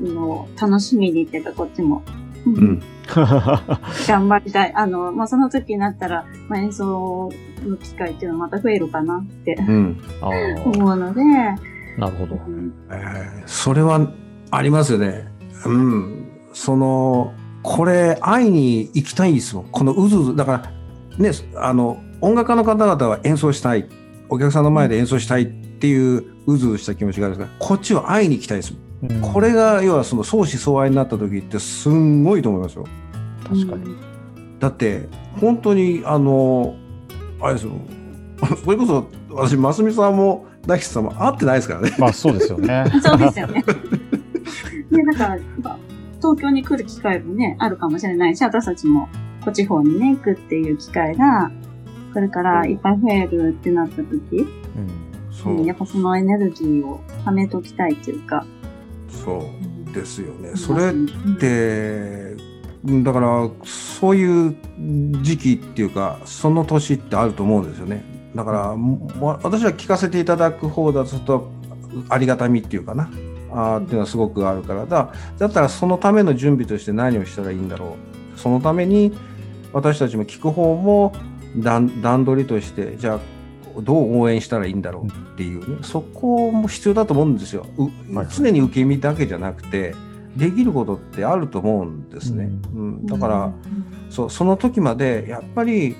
[0.00, 2.02] の楽しみにっていうかこっちも、
[2.46, 2.82] ううんん。
[4.08, 4.72] 頑張りたい。
[4.74, 7.30] あの、まあ、その時になったら、まあ、演奏
[7.64, 9.96] の機会っていうのはまた増えるかなってうん。
[10.64, 12.50] 思うので、なるほどう。
[12.50, 14.00] んえーそれは
[14.50, 15.28] ありますよね。
[15.64, 16.25] うん。
[16.56, 19.68] その、これ、会いに行きたいですもん。
[19.70, 20.36] このうずうず。
[20.36, 20.72] だか
[21.18, 23.86] ら、ね、あの、音楽家の方々は演奏したい。
[24.30, 29.12] お客さんの前で演奏したいっていううずうずした気持ちがあるんですが、こっちは会いに行きたいですもん。
[29.12, 32.86] うんこれが、要はその相思相愛になった時ってすんごいと思いますよ。
[33.46, 33.94] 確かに。
[34.58, 35.06] だって、
[35.38, 36.74] 本当に、あの、
[37.38, 37.72] あれですよ。
[38.64, 41.94] それこそ、私、ますみさんも大吉さんも会ってないですからね。
[41.98, 42.86] まあそうですよね。
[43.02, 43.62] そうですよね。
[44.90, 45.95] で、 だから、まあ
[46.26, 49.08] 東京に来る機会もね、あるかもしれないし、私たちも、
[49.44, 51.52] こ地方にね、行くっていう機会が、
[52.12, 54.48] これからいっぱい増えるってなった時、うん
[55.30, 58.44] そううんやっぱそのエネルギーを貯めときたいっていうか。
[59.08, 59.50] そ
[59.90, 60.48] うですよね。
[60.48, 60.92] うんそれっ
[61.38, 62.36] て、
[62.84, 64.56] うんだから、そういう
[65.22, 68.04] 時期っていうか、その年ってあると思うんですよね。
[68.34, 71.52] だから、も私は聞かせていただく方だと、
[72.08, 73.08] ありがたみっていうかな。
[73.56, 74.84] あーっていうのはすごくあるから。
[74.84, 77.96] だだったらそのための準備として何をしたらいいんだろ
[78.36, 78.38] う。
[78.38, 79.12] そのために
[79.72, 81.12] 私たちも聞く方も
[81.56, 83.20] 段段取りとしてじゃあ
[83.80, 85.78] どう応援したらいいんだろうっていうね。
[85.82, 87.66] そこも必要だと思うんですよ。
[87.78, 89.94] うはい常に受け身だけじゃなくて
[90.36, 92.50] できることってあると思うんですね。
[92.74, 93.06] うん。
[93.06, 93.52] だから、
[94.10, 95.96] そうその時までやっぱり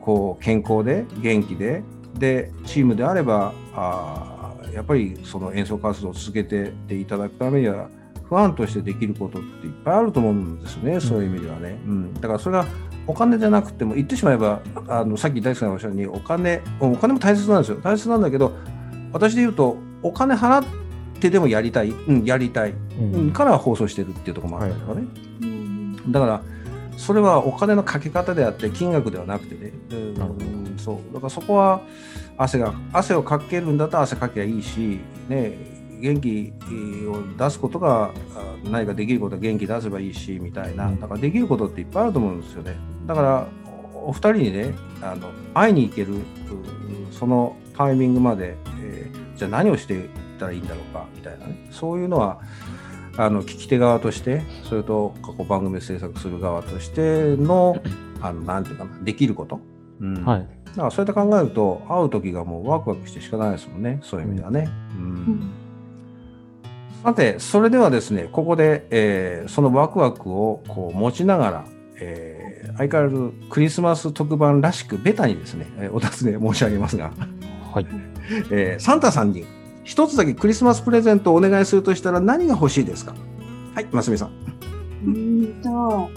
[0.00, 1.82] こう健康で元気で
[2.18, 4.37] でチームであればあー
[4.78, 7.88] やっぱりその演奏活動を続けてっていただくためには
[8.28, 11.80] 不安としてできることっていっぱいあると思うんですね、そういう意味ではね。
[11.84, 12.66] うん、だからそれが
[13.08, 17.80] お金じゃなくても言ってしまえばあのさっき大輔さんがおっしゃるようにお金お金も大切なんですよ。
[17.82, 18.52] 大切なんだけど
[19.12, 20.64] 私で言うとお金払っ
[21.18, 25.06] てでもやりたい、うん、やりたい、ううんん、から放送してるっていうところもあったりとかね。
[25.40, 26.12] うん。
[26.12, 26.42] だから
[26.96, 30.14] それはお金のかけ方であって金額ではなくてね、うん。
[30.14, 30.38] なるほ
[30.78, 31.14] そう。
[31.14, 31.80] だからそこは
[32.38, 35.52] 汗が汗をかけるんだったら汗かけばいいし、ね、
[36.00, 36.52] 元気
[37.08, 38.10] を出すことがあ
[38.64, 40.86] 何かできることは元気出せばいいしみたいな。
[40.86, 41.00] うん。
[41.00, 42.76] だからできることっていっぱいあると思うんですよね。
[43.06, 43.48] だから
[43.94, 46.22] おお二人にねあの会いに行けるうん
[47.10, 51.68] そのタイミングまで、えーじゃあ何をしていったらいいんだろうかみたいなね。
[51.70, 52.40] そういうのは
[53.16, 57.76] あの聞き手側としてそれと過去番組制作する側としての
[58.20, 59.60] あのなんていうかなできること、
[60.00, 60.24] うん。
[60.24, 60.46] はい。
[60.78, 64.68] だからそうやって考えると会う時がもうワクワクして仕方ないですもんねそういう意味ではね。
[64.98, 65.50] うんうん
[67.04, 71.64] さてそれではですねここで、えーそのワクワクをこう持ちながら、
[72.00, 77.12] えー相変わらずクリスマス特番らしくベタにですね、えーお尋ね申し上げますが、
[77.72, 77.86] はい。
[78.50, 79.44] えーサンタさんに
[79.84, 83.14] 一つだけクリスマスプレゼントをお願いするとしたら何が欲しいですか？
[83.76, 84.28] はい、ますみさん。
[85.06, 86.10] うーんと、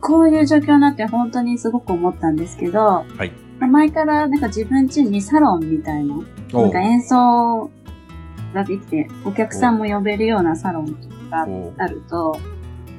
[0.00, 3.32] こういう状況になって本当にすごく思ったんですけど、はい。
[3.60, 6.16] 前からなんか自分家にサロンみたいな、
[6.52, 7.70] なんか演奏
[8.54, 12.38] ができて、お客さんも呼べるようなサロンとかおあると、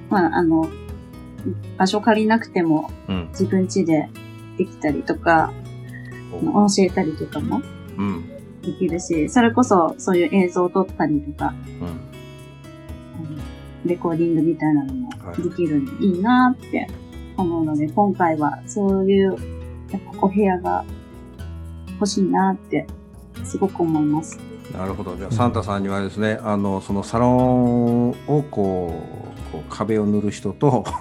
[0.10, 0.70] まあ、あの、
[1.78, 3.28] 場所借りなくてもうん。
[3.30, 4.10] 自分家で
[4.58, 5.52] できたりとか、
[6.32, 7.62] お教えたりとかも
[7.98, 8.28] うん。
[8.62, 12.12] できるし、それこそそういう映像を撮ったりとか、うん。
[13.90, 16.88] レコーディングみたいなのもはいできるのいいなって
[17.38, 19.36] 思うので、今回はそういう
[19.92, 20.86] やっぱお部屋が
[21.94, 22.88] 欲しいなって
[23.44, 24.40] すごく思います。
[24.74, 25.16] なるほど。
[25.16, 28.16] じゃあ、サンタさんにはですね、あの、そのサロンを
[28.50, 29.04] こ
[29.50, 30.86] う、こう壁を塗る人と、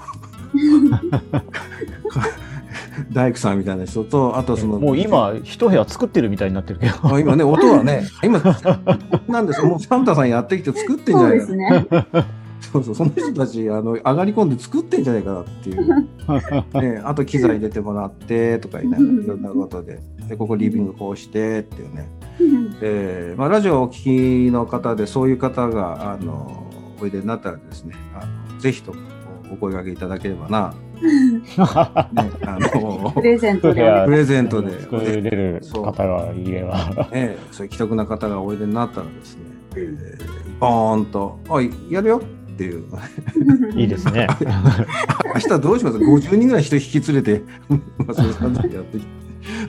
[3.12, 7.14] 大工さんみたいな人と、あとその、もう今、一部屋作ってるみたいになってるけど。
[7.14, 8.40] あ今ね、音はね、今、
[9.28, 11.86] なんですもうサンタさんやってきて作ってんじゃそうないかですね。
[12.60, 15.88] そうそう、その人たち、あの、上がり込んで作ってんじゃないかなっていう。
[16.80, 20.00] ね、あと機材入れてもらってとかね、いろんなことで。
[20.28, 22.08] で、ここリビングこうしてっていうね。
[22.82, 26.66] えーまあ、ラジオをお聞きの方でそういう方があの
[27.00, 28.92] おいでになったらですねあのぜひと
[29.52, 31.42] お声掛けいただければな、ね、
[32.46, 37.08] あのプレゼントでプレゼントで、作れる方がいれば。
[37.12, 39.42] ね、そういう既得な方がおいでになったらですね、
[39.76, 42.22] えー、ボーンと「おいやるよ」
[42.60, 42.84] っていう。
[43.80, 44.26] いいですね。
[45.34, 47.42] 明日どうします ?50 人ぐらい人引き連れて
[48.06, 49.10] 松本さんとやってきて。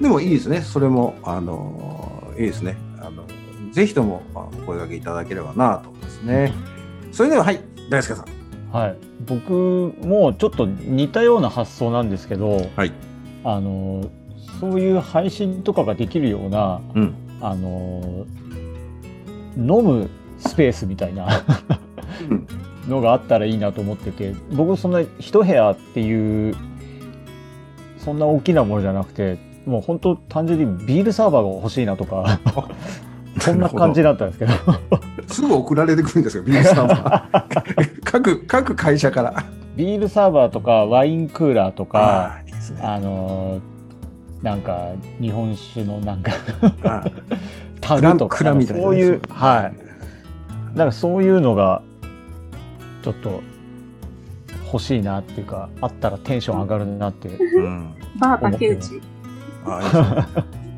[0.02, 0.62] でもいいですね。
[0.62, 2.76] それもあのいいですね。
[3.00, 3.24] あの
[3.72, 6.54] ぜひともまあお声掛けいただければなと思いますね。
[7.14, 8.78] それでははい大輔さん。
[8.78, 8.96] はい。
[9.26, 12.92] 僕もちょっと似たような発想なんですけど、はい。
[13.44, 14.10] あの、
[14.60, 17.14] そういう配信とかができるような、うん。
[17.42, 18.26] あの、
[19.58, 21.44] 飲むスペースみたいな。
[22.30, 22.48] うん
[22.88, 26.56] のがあったらいいなと思ってて、僕そんな一部屋っていう、
[27.98, 32.40] そんな大きなものじゃなくて、もう本当単純にビールサーバーが欲しいなとか、
[33.40, 34.52] そんな感じだったんですけど。
[35.28, 38.02] すぐ送られてくるんですよビールサーバー。
[38.04, 39.44] 各各会社から。
[39.76, 42.82] ビールサーバーとかワインクーラーとか、あーいいね。
[42.82, 43.72] あのー
[44.42, 44.90] なんか
[45.20, 46.32] 日本酒のなんか
[47.80, 49.72] タグとかそういうは
[50.74, 50.78] い。
[50.78, 51.82] なんかそういうのが
[53.02, 53.42] ちょっと
[54.66, 59.02] 欲しいなっていうかあったらテンション上がるなってうんバー竹内。
[59.66, 60.28] あ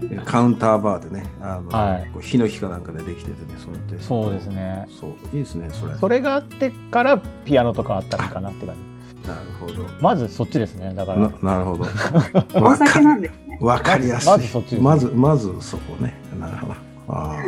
[0.01, 8.75] いいねカウンターバーでねあの、はいこうヒノキかなんかでできててねそうやってそうですねそういいですねそれそれがあってからピアノとかあったらいいかなって感
[9.21, 11.85] じなるほどまずそっちですねだからななるほど
[12.59, 13.57] お酒なんですね。
[13.61, 14.29] わかりやすい。
[14.29, 16.13] まずそっちねまず、まずそこね。
[16.39, 16.73] なるほど。
[17.07, 17.43] ああ、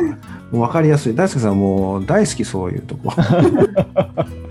[0.50, 1.14] もうわかりやすい。
[1.14, 3.12] 大輔さんもう大好きそういうとこ。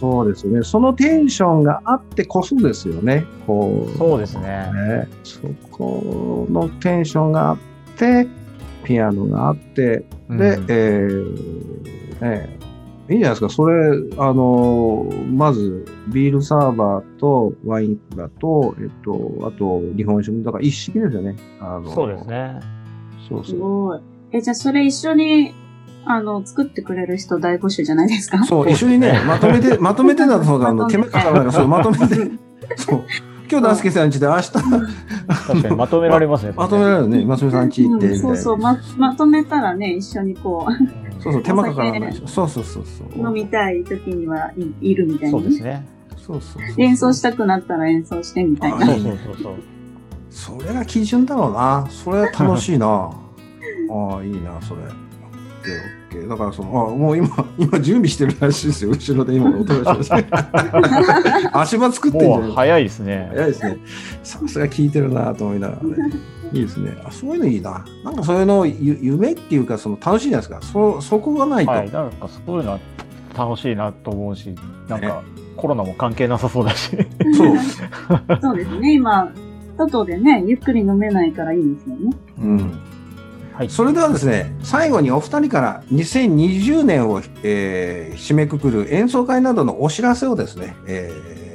[0.00, 0.62] そうですね。
[0.62, 3.26] そのテンションがあってこそですよね。
[3.46, 3.98] こう。
[3.98, 4.42] そうですね
[4.72, 5.08] ね。
[5.22, 5.40] そ
[5.70, 7.58] このテンションがあっ
[7.96, 8.26] て、
[8.84, 12.60] ピアノがあって、で、うんえーね
[13.10, 13.48] いいんじゃないですか。
[13.48, 21.34] それ、あの、まず、ビールサーバーとワインだと、えっと、あと、日本酒も、だから一式ですよね。
[21.60, 22.28] あのそうです。
[22.28, 22.60] ね
[23.24, 23.58] すそうそう。
[23.58, 24.00] ごい。
[24.30, 25.52] え、じゃあそれ一緒に、
[26.06, 28.42] あの、作ってくれる人大募集じゃないですか？
[28.44, 32.04] そう、一緒にね、まとめて、 まとめてだと、そうだ、あの、まとめて手間かからないから、そう、まとめて、
[32.76, 33.04] そう。
[33.50, 37.24] 今日、大輔さん家で、明日、確かにまとめられますね まとめられるね。
[37.24, 40.66] ますみさん家行って、そうそう、ま、まとめたらね、一緒にこ
[41.18, 42.14] そうそう、手間かからない。
[42.26, 43.22] そうそうそうそう。
[43.22, 45.84] う、飲みたい時にはいいるみたいな、そうですね
[46.16, 46.80] そうそうそう。
[46.82, 48.76] 演奏したくなったら演奏してみたいな。
[48.76, 49.54] あそうそうそうそう
[50.30, 51.84] それが基準だろうな。
[51.90, 52.86] それは楽しいな。
[52.86, 53.10] あ
[54.18, 54.82] あ、いいな、それ。
[55.60, 56.28] オッケー、オッケー。
[56.28, 58.90] だから、その、あもう今、 今準備してるらしいですよ。
[58.90, 60.50] 後ろで今、音がしました。
[61.60, 63.28] 足場作ってんじゃもうない早いですね。
[63.32, 63.78] 早いですね。
[64.22, 65.96] さすが聞いてるなと思いながらね。
[66.52, 66.96] いいですね。
[67.04, 67.84] あ、そういうのいいな。
[68.04, 70.72] なんかそういうのゆ夢っていうか、その楽しいじゃないですか。
[70.72, 71.70] そ、そこがないと。
[71.70, 72.78] はい、なんかそういうのは
[73.36, 74.54] 楽しいなと思うし、
[74.88, 75.22] なんか
[75.56, 76.96] コロナも関係なさそうだし。
[77.36, 77.56] そう。
[78.40, 78.94] そうですね。
[78.94, 79.30] 今、
[79.76, 82.16] 外でね、ゆっくり飲めないからいいですよね。
[82.38, 82.89] うん。
[83.60, 83.68] はい。
[83.68, 91.12] それではですね、最後にお二人から2020年を、えー締めくくる演奏会などのお知らせをですね、え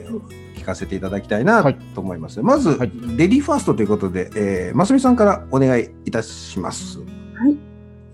[0.08, 2.44] ー聞かせていただきたいなはいと思います。
[2.44, 7.00] まず、はいレディーファーストということで、えー、ますみさんからお願いいたします。
[7.00, 7.04] は
[7.50, 7.58] い。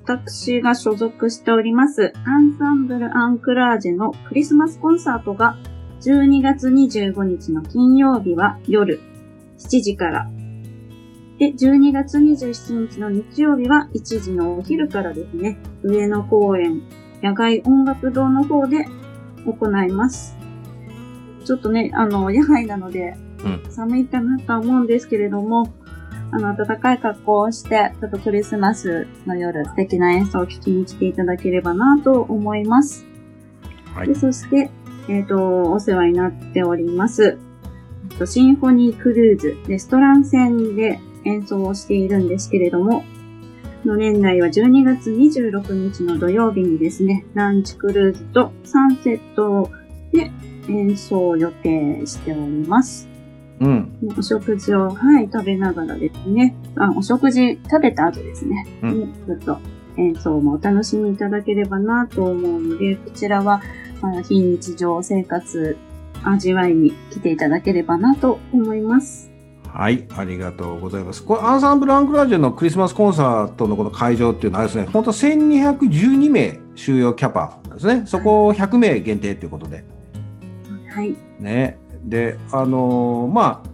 [0.05, 5.57] 私が所属しております、アンサンブル・アンクラージェのクリスマスコンサートが、
[5.99, 9.01] 12月25日の金曜日は夜
[9.57, 10.31] 7時から、
[11.41, 16.83] で、12月27日の日曜日は1時のお昼からですね、上野公園
[17.23, 18.85] 野外音楽堂の方で
[19.47, 20.37] 行います。
[21.43, 25.73] ちょっとね、あの、野外なのでうん、寒いかなとは思うんですけれども、
[26.31, 33.03] あの、暖かい格好をして、ちょっとクリスマスの夜、素敵な演奏を聴きに来ていただければなと思います。
[33.95, 34.69] はいでそして、
[35.09, 37.39] えっ、と、お世話になっております。
[38.11, 43.03] えっとシンフォニークルーズ、レストラン線で演奏をしているんですけれども、
[43.85, 49.69] の年内は12月26日の土曜日にですね、ランチクルーズとサンセット
[50.11, 50.31] で
[50.67, 53.07] 演奏を予定しております。
[53.59, 53.91] うん。
[54.17, 56.55] お食事を、はい、食べながらですね。
[56.75, 58.67] あ、お食事食べた後ですね。
[58.83, 59.57] うんにちょっと
[59.97, 63.61] 演奏もお楽しみいただければなと思うので、こちらは、
[64.01, 65.77] まあ、非日常生活
[66.23, 69.30] 味わいに来ていただければなと思います。
[69.73, 71.23] はい、ありがとうございます。
[71.23, 78.03] これ、アンサンブル・アンクラージュのクリスマスコンサートのこの会場っていうのはですね、本当1212名収容キャパですね。
[78.05, 79.83] そこを100名限定ということで。
[80.89, 81.15] はい。
[81.39, 81.77] ね。
[82.03, 83.71] で、あのーまあ、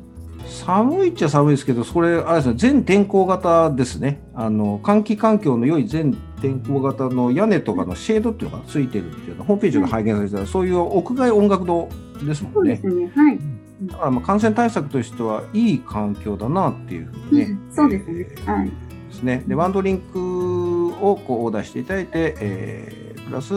[0.48, 4.22] 寒いっちゃ寒いですけど、それ、あれですね、全天候型ですね。
[4.34, 11.90] あの、換気環境の良い全天候型の屋根とかのシェードっていうのがついてるっていうのホームページが拝見されたら、そういう屋外音楽堂
[12.24, 12.78] ですもねそうんで。
[12.78, 13.12] すね。
[13.16, 13.40] はい。
[13.82, 17.76] だからまあ感染対策としてはいい環境だなっていうふうにねうん。
[17.76, 18.72] そうですねえーはい
[19.10, 19.44] ですね。
[19.48, 23.54] で、ワンドリンクをこうオーダーしていただいて、えープラス、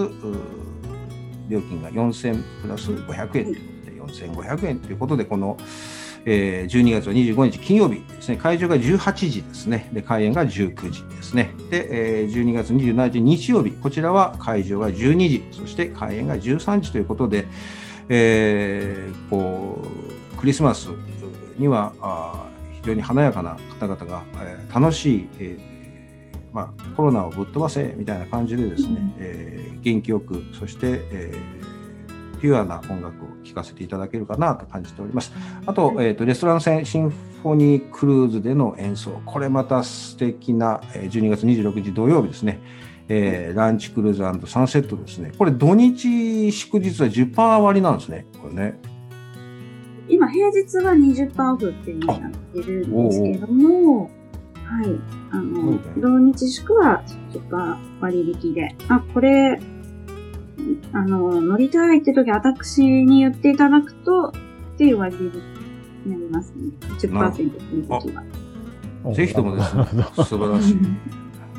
[1.48, 5.56] 料金が4000プラス500円ということで、4500円ということで、この、
[6.24, 11.52] えー12月25日金曜日ですね、会場が18時ですね、で、開演が19時ですね。
[11.70, 17.46] で、えー12月27日日曜日、こちらは会場が12時、そして開演が13時ということで、
[18.12, 19.80] えーこ
[20.34, 20.90] う、クリスマス
[21.56, 22.50] には、あー
[22.82, 25.70] 非常に華やかな方々が、えー楽しい、えー
[26.52, 29.14] まあ、コロナをぶっ飛ばせみたいな感じでですね、うん。
[29.18, 35.30] えー元気よく、そして、えーピュアな音楽を聴かせていただけるかなと感じております。
[35.66, 42.58] あと、えーとレストラン線シンフォニークルーズでの演奏、これまた素敵な、えー12月26日土曜日ですね、
[43.12, 45.32] えーランチクルーズサンセットですね。
[45.36, 48.24] これ土日祝日は10%割りなんですね。
[48.40, 48.78] これね。
[50.08, 54.10] 今、平日は20%オフっていうのになってるんですけども、はい。
[55.32, 57.02] あの、ね土日祝は
[57.32, 59.60] 10%割引で、あ、これ、
[60.92, 64.32] あの、乗りたいって時、私に言っていただくと、っ
[64.78, 65.32] ていう割引
[66.06, 66.72] になりますね。
[67.00, 67.46] 10%ってい
[67.80, 69.14] う時は。
[69.14, 69.84] ぜひともですね、
[70.14, 70.78] 素晴らしい。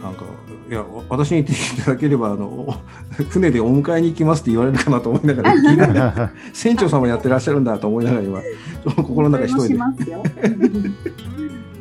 [0.02, 0.24] なんか、
[0.70, 2.74] いや、私に言っていただければ、あの、
[3.30, 8.41] 船でお迎えに行きますって言われるかなと思いながら、 船長様やってらっしゃるんだと思いながら今、
[9.04, 10.91] 心の中一人で。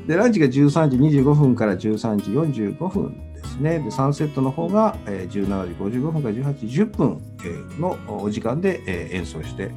[0.07, 3.79] で、ランチが13時25分から13時45分ですね。
[3.79, 9.71] で、サンセットの方が、えー17時55分から18時10分、えーのお時間で、えー演奏して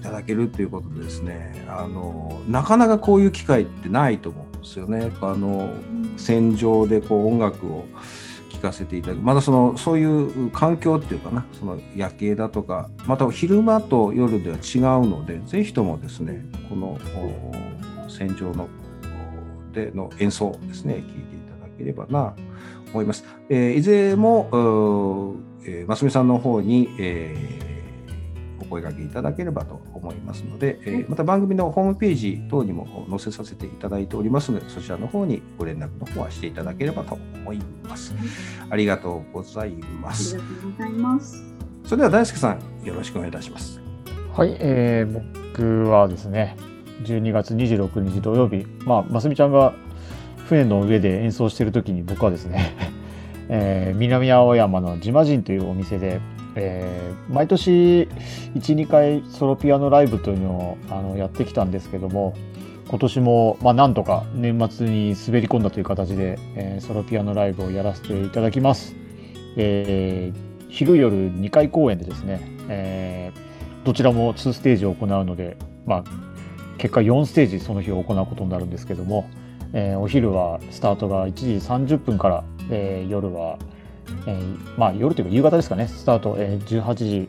[0.00, 5.10] いただけるということでですね、あの、なかなかこういう機会ってないと思うんですよね。
[5.20, 5.70] あの、
[6.16, 7.86] 戦場でこう音楽を
[8.50, 16.98] 聴かせていただくまたそのそういう環境っていうかなその夜景だとかまた昼間と夜では違うのでぜひともですねこの
[18.08, 18.68] 戦場の
[19.72, 21.12] での演奏ですね聴いてい
[21.58, 22.34] ただければな
[22.84, 23.24] と思います。
[23.48, 24.48] えーいずれも
[25.64, 27.70] えーますみさんの方に、えー
[28.60, 37.58] お声掛けいただければと思いますので、えーまた番組のホームページ等にも載せさせていただいておりますので、そちらの方にご連絡の方はしていただければと思い
[37.88, 38.14] ます。
[38.68, 40.36] ありがとうございます。
[40.36, 41.44] ありがとうございます。
[41.84, 43.80] それでは大輔さん、よろしくお願いいたします。
[44.32, 46.56] はい、えー僕はですね、
[47.02, 49.74] 12月26日土曜日、まあ、ますみちゃんが
[50.46, 52.74] 船の上で演奏してる時に僕はですね、
[53.48, 56.20] えー、南青山のジマジンというお店で、
[56.56, 58.08] えー、毎年
[58.54, 62.34] 12回ソロピアノライブというのをあのやってきたんですけども
[62.88, 68.96] 今年も、まあ、なんとか年末に滑り込んだという形で、えー、ソロピアノライブをやらせていただきます。
[69.56, 76.04] えー、昼夜2回公演でですね、えー、どちらも2ステージを行うので、まあ、
[76.78, 79.30] 結果4ステージその日を行うことになるんですけども、
[79.72, 83.58] えー、お昼はスタートが1時30分から、えー、夜は、
[84.26, 85.88] えー、まあ夜というか夕方ですかね。
[85.88, 87.28] スタート、えー、18時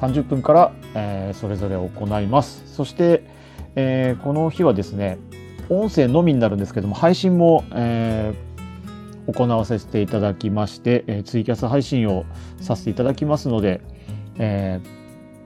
[0.00, 2.62] 30分から、えー、それぞれ行います。
[2.74, 3.22] そして、
[3.74, 5.18] えー、この日はですね
[5.68, 12.24] 音声のみになるんですけども配信も、えー、行わせていただきまして、え、ツイキャス配信を
[12.60, 13.80] させていただきますので、
[14.38, 14.80] え、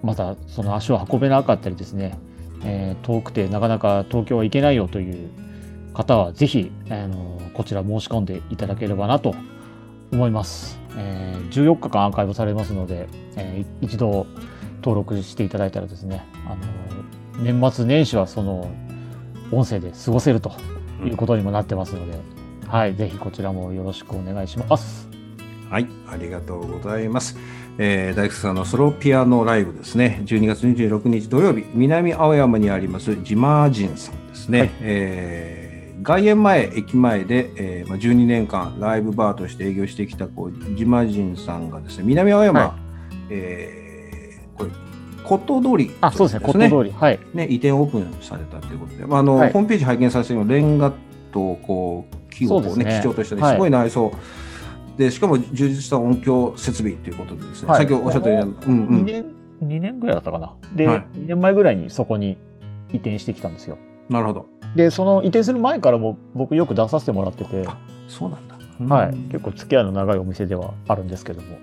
[0.02, 2.16] またその足を運べなかったりですね、
[2.64, 5.28] え、遠くてなかなか東京は行けないよという
[5.94, 9.34] 方はぜひ、あのこちら申し込んでいただければなと
[10.12, 10.78] 思います。
[10.96, 14.26] えー、14日間アーカイブされますので、えー、一度
[14.76, 18.70] 登録していただいたらですね、あの年末年始はその
[19.50, 20.52] 音声で過ごせると
[21.04, 22.18] いうことにもなってますので、
[22.62, 25.08] うん、はい、ぜひこちらもよろしくお願いします。
[25.70, 27.38] はい、ありがとうございます。
[27.78, 34.58] えー、大工さんのソロピアノライブですね、12月26日土曜日、南青山にありますジマージンさんですね。
[34.58, 35.61] はい、えー
[36.02, 42.70] 外苑前駅前で、えーまあ、12年間ライブバーとして営業してきたこうジマジンさんがですね南青山、はい、
[43.30, 44.70] えー、これ
[45.22, 47.20] こと通り、あそうですねこと通りはい。
[47.32, 50.92] ね移転オープンされたということで、まああの、はい、ホームページ拝見させてもレンガ
[51.30, 53.00] とこう木をこうねね。
[53.00, 54.10] 基調としたねすごい内装、は
[54.96, 59.24] い、でしかも充実した音響設備ということでですね、はい、先ほどおっしゃったように、うんうん、2年
[59.62, 60.54] 2年ぐらいだったかな。
[60.74, 62.36] で、はい、2年前ぐらいにそこに
[62.92, 63.78] 移転してきたんですよ。
[64.08, 67.66] なるほどでその移転する前からも僕よく出させてもらってて。
[68.08, 71.56] そうなんだ、はい、結構付き合いの長いお店ではあるんですけども。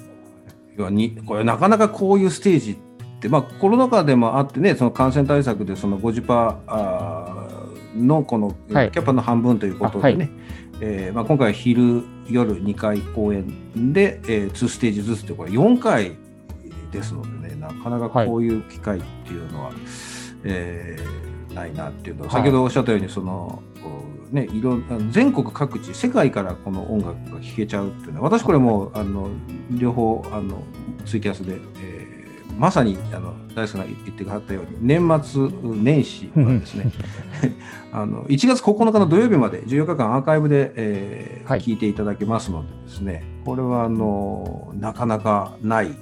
[0.77, 2.75] 要にこれなかなかこういうステージっ
[3.19, 7.47] て、まあ、コロナ禍でもあってねその感染対策でその50%あ
[7.95, 10.29] のこのキャパの半分ということでね、はい、
[10.81, 16.15] えー、まあ、今回昼夜2回公演で、えー、2ステージずつってこれ4回
[16.91, 19.75] ですのでねなかなかこういう機会っていうのは、はい、
[20.45, 21.28] えー
[21.59, 23.61] ないなっていうのは、先ほどおっしゃったようにその、
[24.31, 24.77] ね、いろ
[25.11, 29.29] 全国各地世界からこの音楽が聴けちゃうっていうのは私これもあの
[29.71, 30.63] 両方あの
[31.05, 36.91] ツイキャスで、えー、まさにあの大輔が言ってくださったように年末年始はですね
[37.91, 45.95] あの1月9日の土曜日まで14日間アーカイブで、えーはい、聞いていただけますのでですねこれはあのなかなかない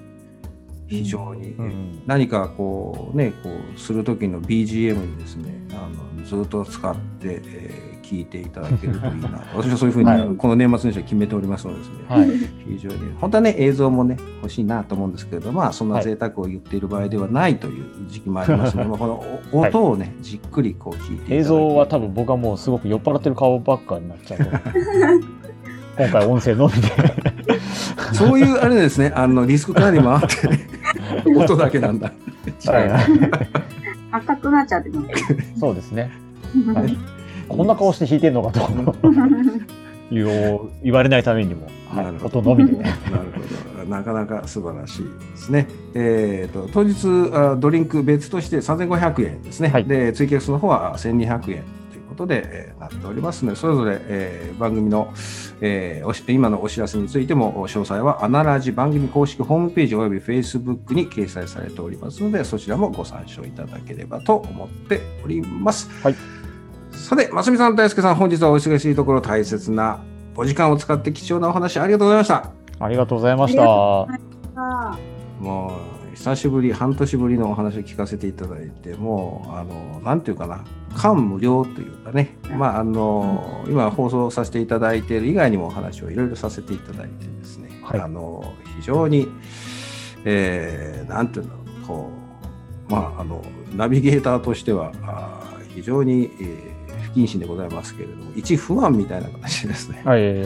[0.87, 9.43] 非常に、うん、何かこうねこうする時の BGM にですねあのずっと使って、えー、聞いていただけるといいな。
[9.55, 12.29] 私はそういうふうに、はい、この年末年始は決めておりますのでですね、はい、
[12.73, 12.97] 非常に。
[13.19, 24.39] 本当はね映像もね欲しいなと思うんですけれどまあそんな贅沢を言っている場合ではないという時期もありますので、 まあ、この音をね、じっくりこう聞いて映像は多分僕はもうすごく酔っ払ってる顔ばっかになっちゃう
[25.97, 26.89] 今回音声のみで。
[28.13, 29.11] そういうあれですね。
[29.15, 30.27] あのリスクかなりもあって
[31.35, 32.11] 音だけなんだ。
[34.11, 34.91] 赤くなっちゃって
[35.59, 36.11] そうですね。
[36.73, 36.97] はい、
[37.47, 38.21] こんな顔して弾い。
[38.21, 38.67] てんのかと
[40.11, 41.23] 言われない。
[41.23, 42.83] ためにも、はい、音のみで、ね。
[42.83, 43.31] なる
[43.75, 43.85] ほど。
[43.85, 45.03] なかなか素晴らしい。
[45.03, 45.67] ですね。
[45.93, 49.69] えっ、ー、と当日あドリンク別として3500円ですね。
[49.69, 51.76] はい、でツイキャスの方は1200円
[52.17, 55.13] ことで、えー、なっておりますので、それぞれ、えー、番組の、
[55.61, 65.89] えー、今のお知らせについても、詳細はアナラジ番組公式ホームページおよび Facebook に掲載されておりますので、そちらもご参照いただければと思っております。
[66.03, 66.15] はい、
[66.91, 69.99] さて、ますみさん、大輔さん、本日はお忙しいところ大切な
[70.35, 72.51] お時間を使って貴重なお話ありがとうございました。
[72.79, 73.61] ありがとうございました。
[75.39, 80.65] もう久しぶり、半年ぶりのお話を聞かせていただいて、もう、あの、なんていうかな、
[80.95, 89.27] 感無量というかね、まあ、あの、今放送させていただいている以外にもお話をいろいろさせていただいてですね、はい、あの、非常に、
[90.25, 91.53] えー、なんていうの、
[91.85, 92.09] こ
[92.89, 93.43] う、まあ、あの、
[93.75, 100.01] ナビゲーターとしては、あ非常に、えー、不謹慎でございますけれども、一不安みたいな形ですね。
[100.03, 100.41] はい、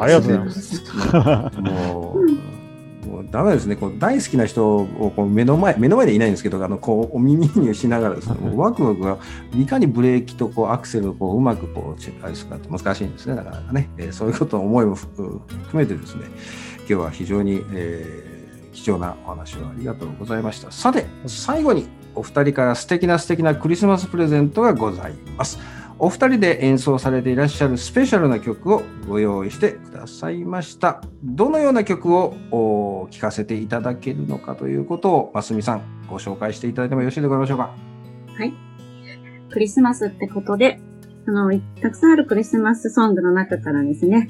[0.00, 0.84] ありがとうございます。
[1.62, 2.65] もう
[3.06, 9.18] もうダメですね、こう大好きな人をこう目の前、目の前でいないんですけど、あのこうお耳にしながらですね、 もうワクワクが
[9.54, 15.40] いかにブレーキとこうアクセルをこううまくこうチェックするかって難しいんですね、だからね、えー、そういうことを思いも含
[15.72, 16.22] めてですね、
[16.80, 20.70] 今日は非常に、えー、貴重なお話をありがとうございました。
[20.70, 25.58] さて、最後にお二人から素敵な素敵なクリスマスプレゼントがございます。
[25.98, 31.02] お二人で演奏されていらっしゃるスペシャルな曲をご用意してくださいました。
[31.24, 37.86] どのような曲をお聴かせていただけるのかということを、ますみさん、ご紹介していただいてもよろしいでございましょうか。
[39.56, 40.80] クリスマスってことで、
[41.26, 44.28] あの、たくさんあるクリスマスソングの中からですね、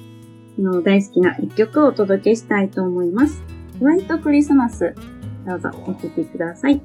[0.56, 3.42] あの、大好きな一曲をお届けしたいと思います。
[3.80, 4.94] ホワイトクリスマス。
[5.44, 6.80] どうぞお聴きください。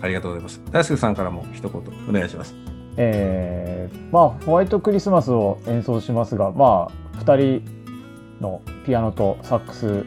[0.00, 0.62] ありがとうございます。
[0.70, 2.69] 大輔さんからも一言お願いします。
[2.96, 10.04] えーまあホワイトクリスマスを演奏しますがまあ2人のピアノとサックス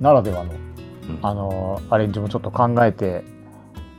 [0.00, 0.52] ならではの、
[1.22, 3.24] あのアレンジもちょっと考えて、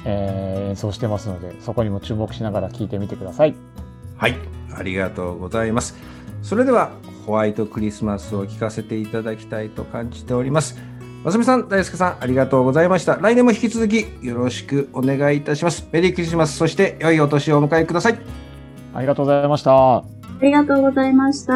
[0.05, 3.53] えー演奏してますのでそこにも注目しながら聴いてみてください。
[4.15, 4.35] はい、
[4.73, 5.95] ありがとうございます。
[6.41, 6.91] それでは、
[7.25, 10.79] ホワイトクリスマスを聴かせていただきたいと感じております。
[11.23, 13.15] ますみさん、大輔さん、ありがとうございました。
[13.17, 15.87] 来年も引き続きよろしくお願いいたします。
[15.91, 18.17] メリークリスマス、そして良いお年をお迎えください。
[18.95, 19.97] ありがとうございました。
[19.97, 20.03] あ
[20.41, 21.53] りがとうございました。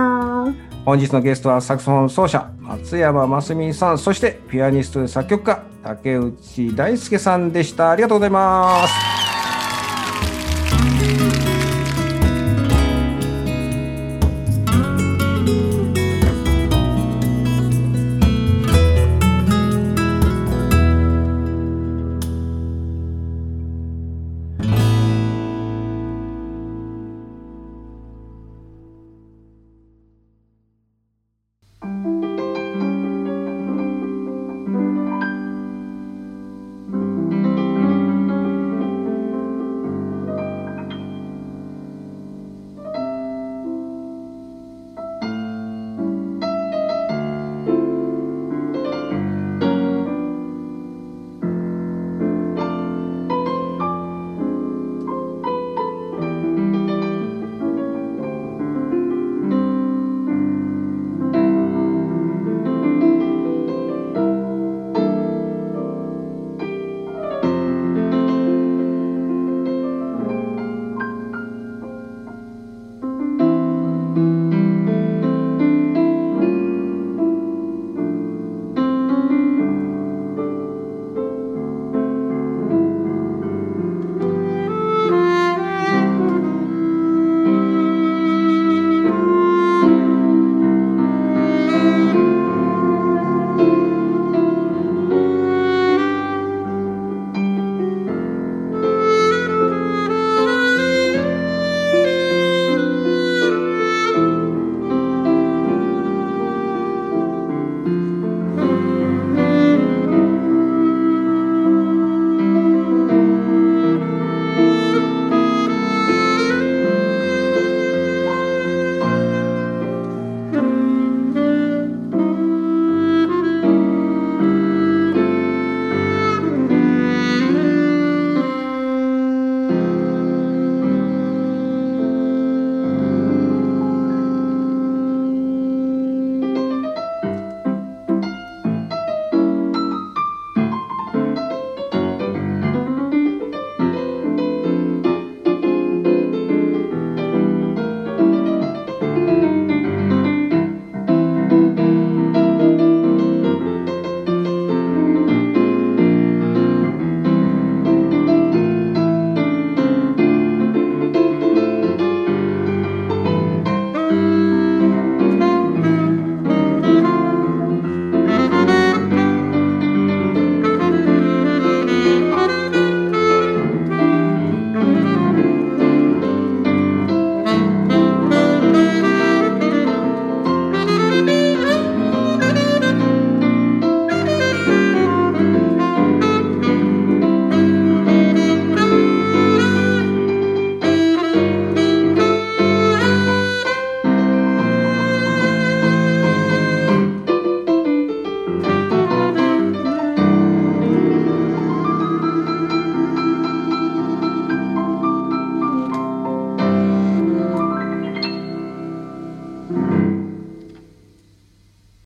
[0.85, 7.89] 本日のゲストはサクソフォン奏者、松山ますみさん、そしてピアニストで作曲家、竹内大輔さんでした。
[7.89, 9.34] ありがとうございます。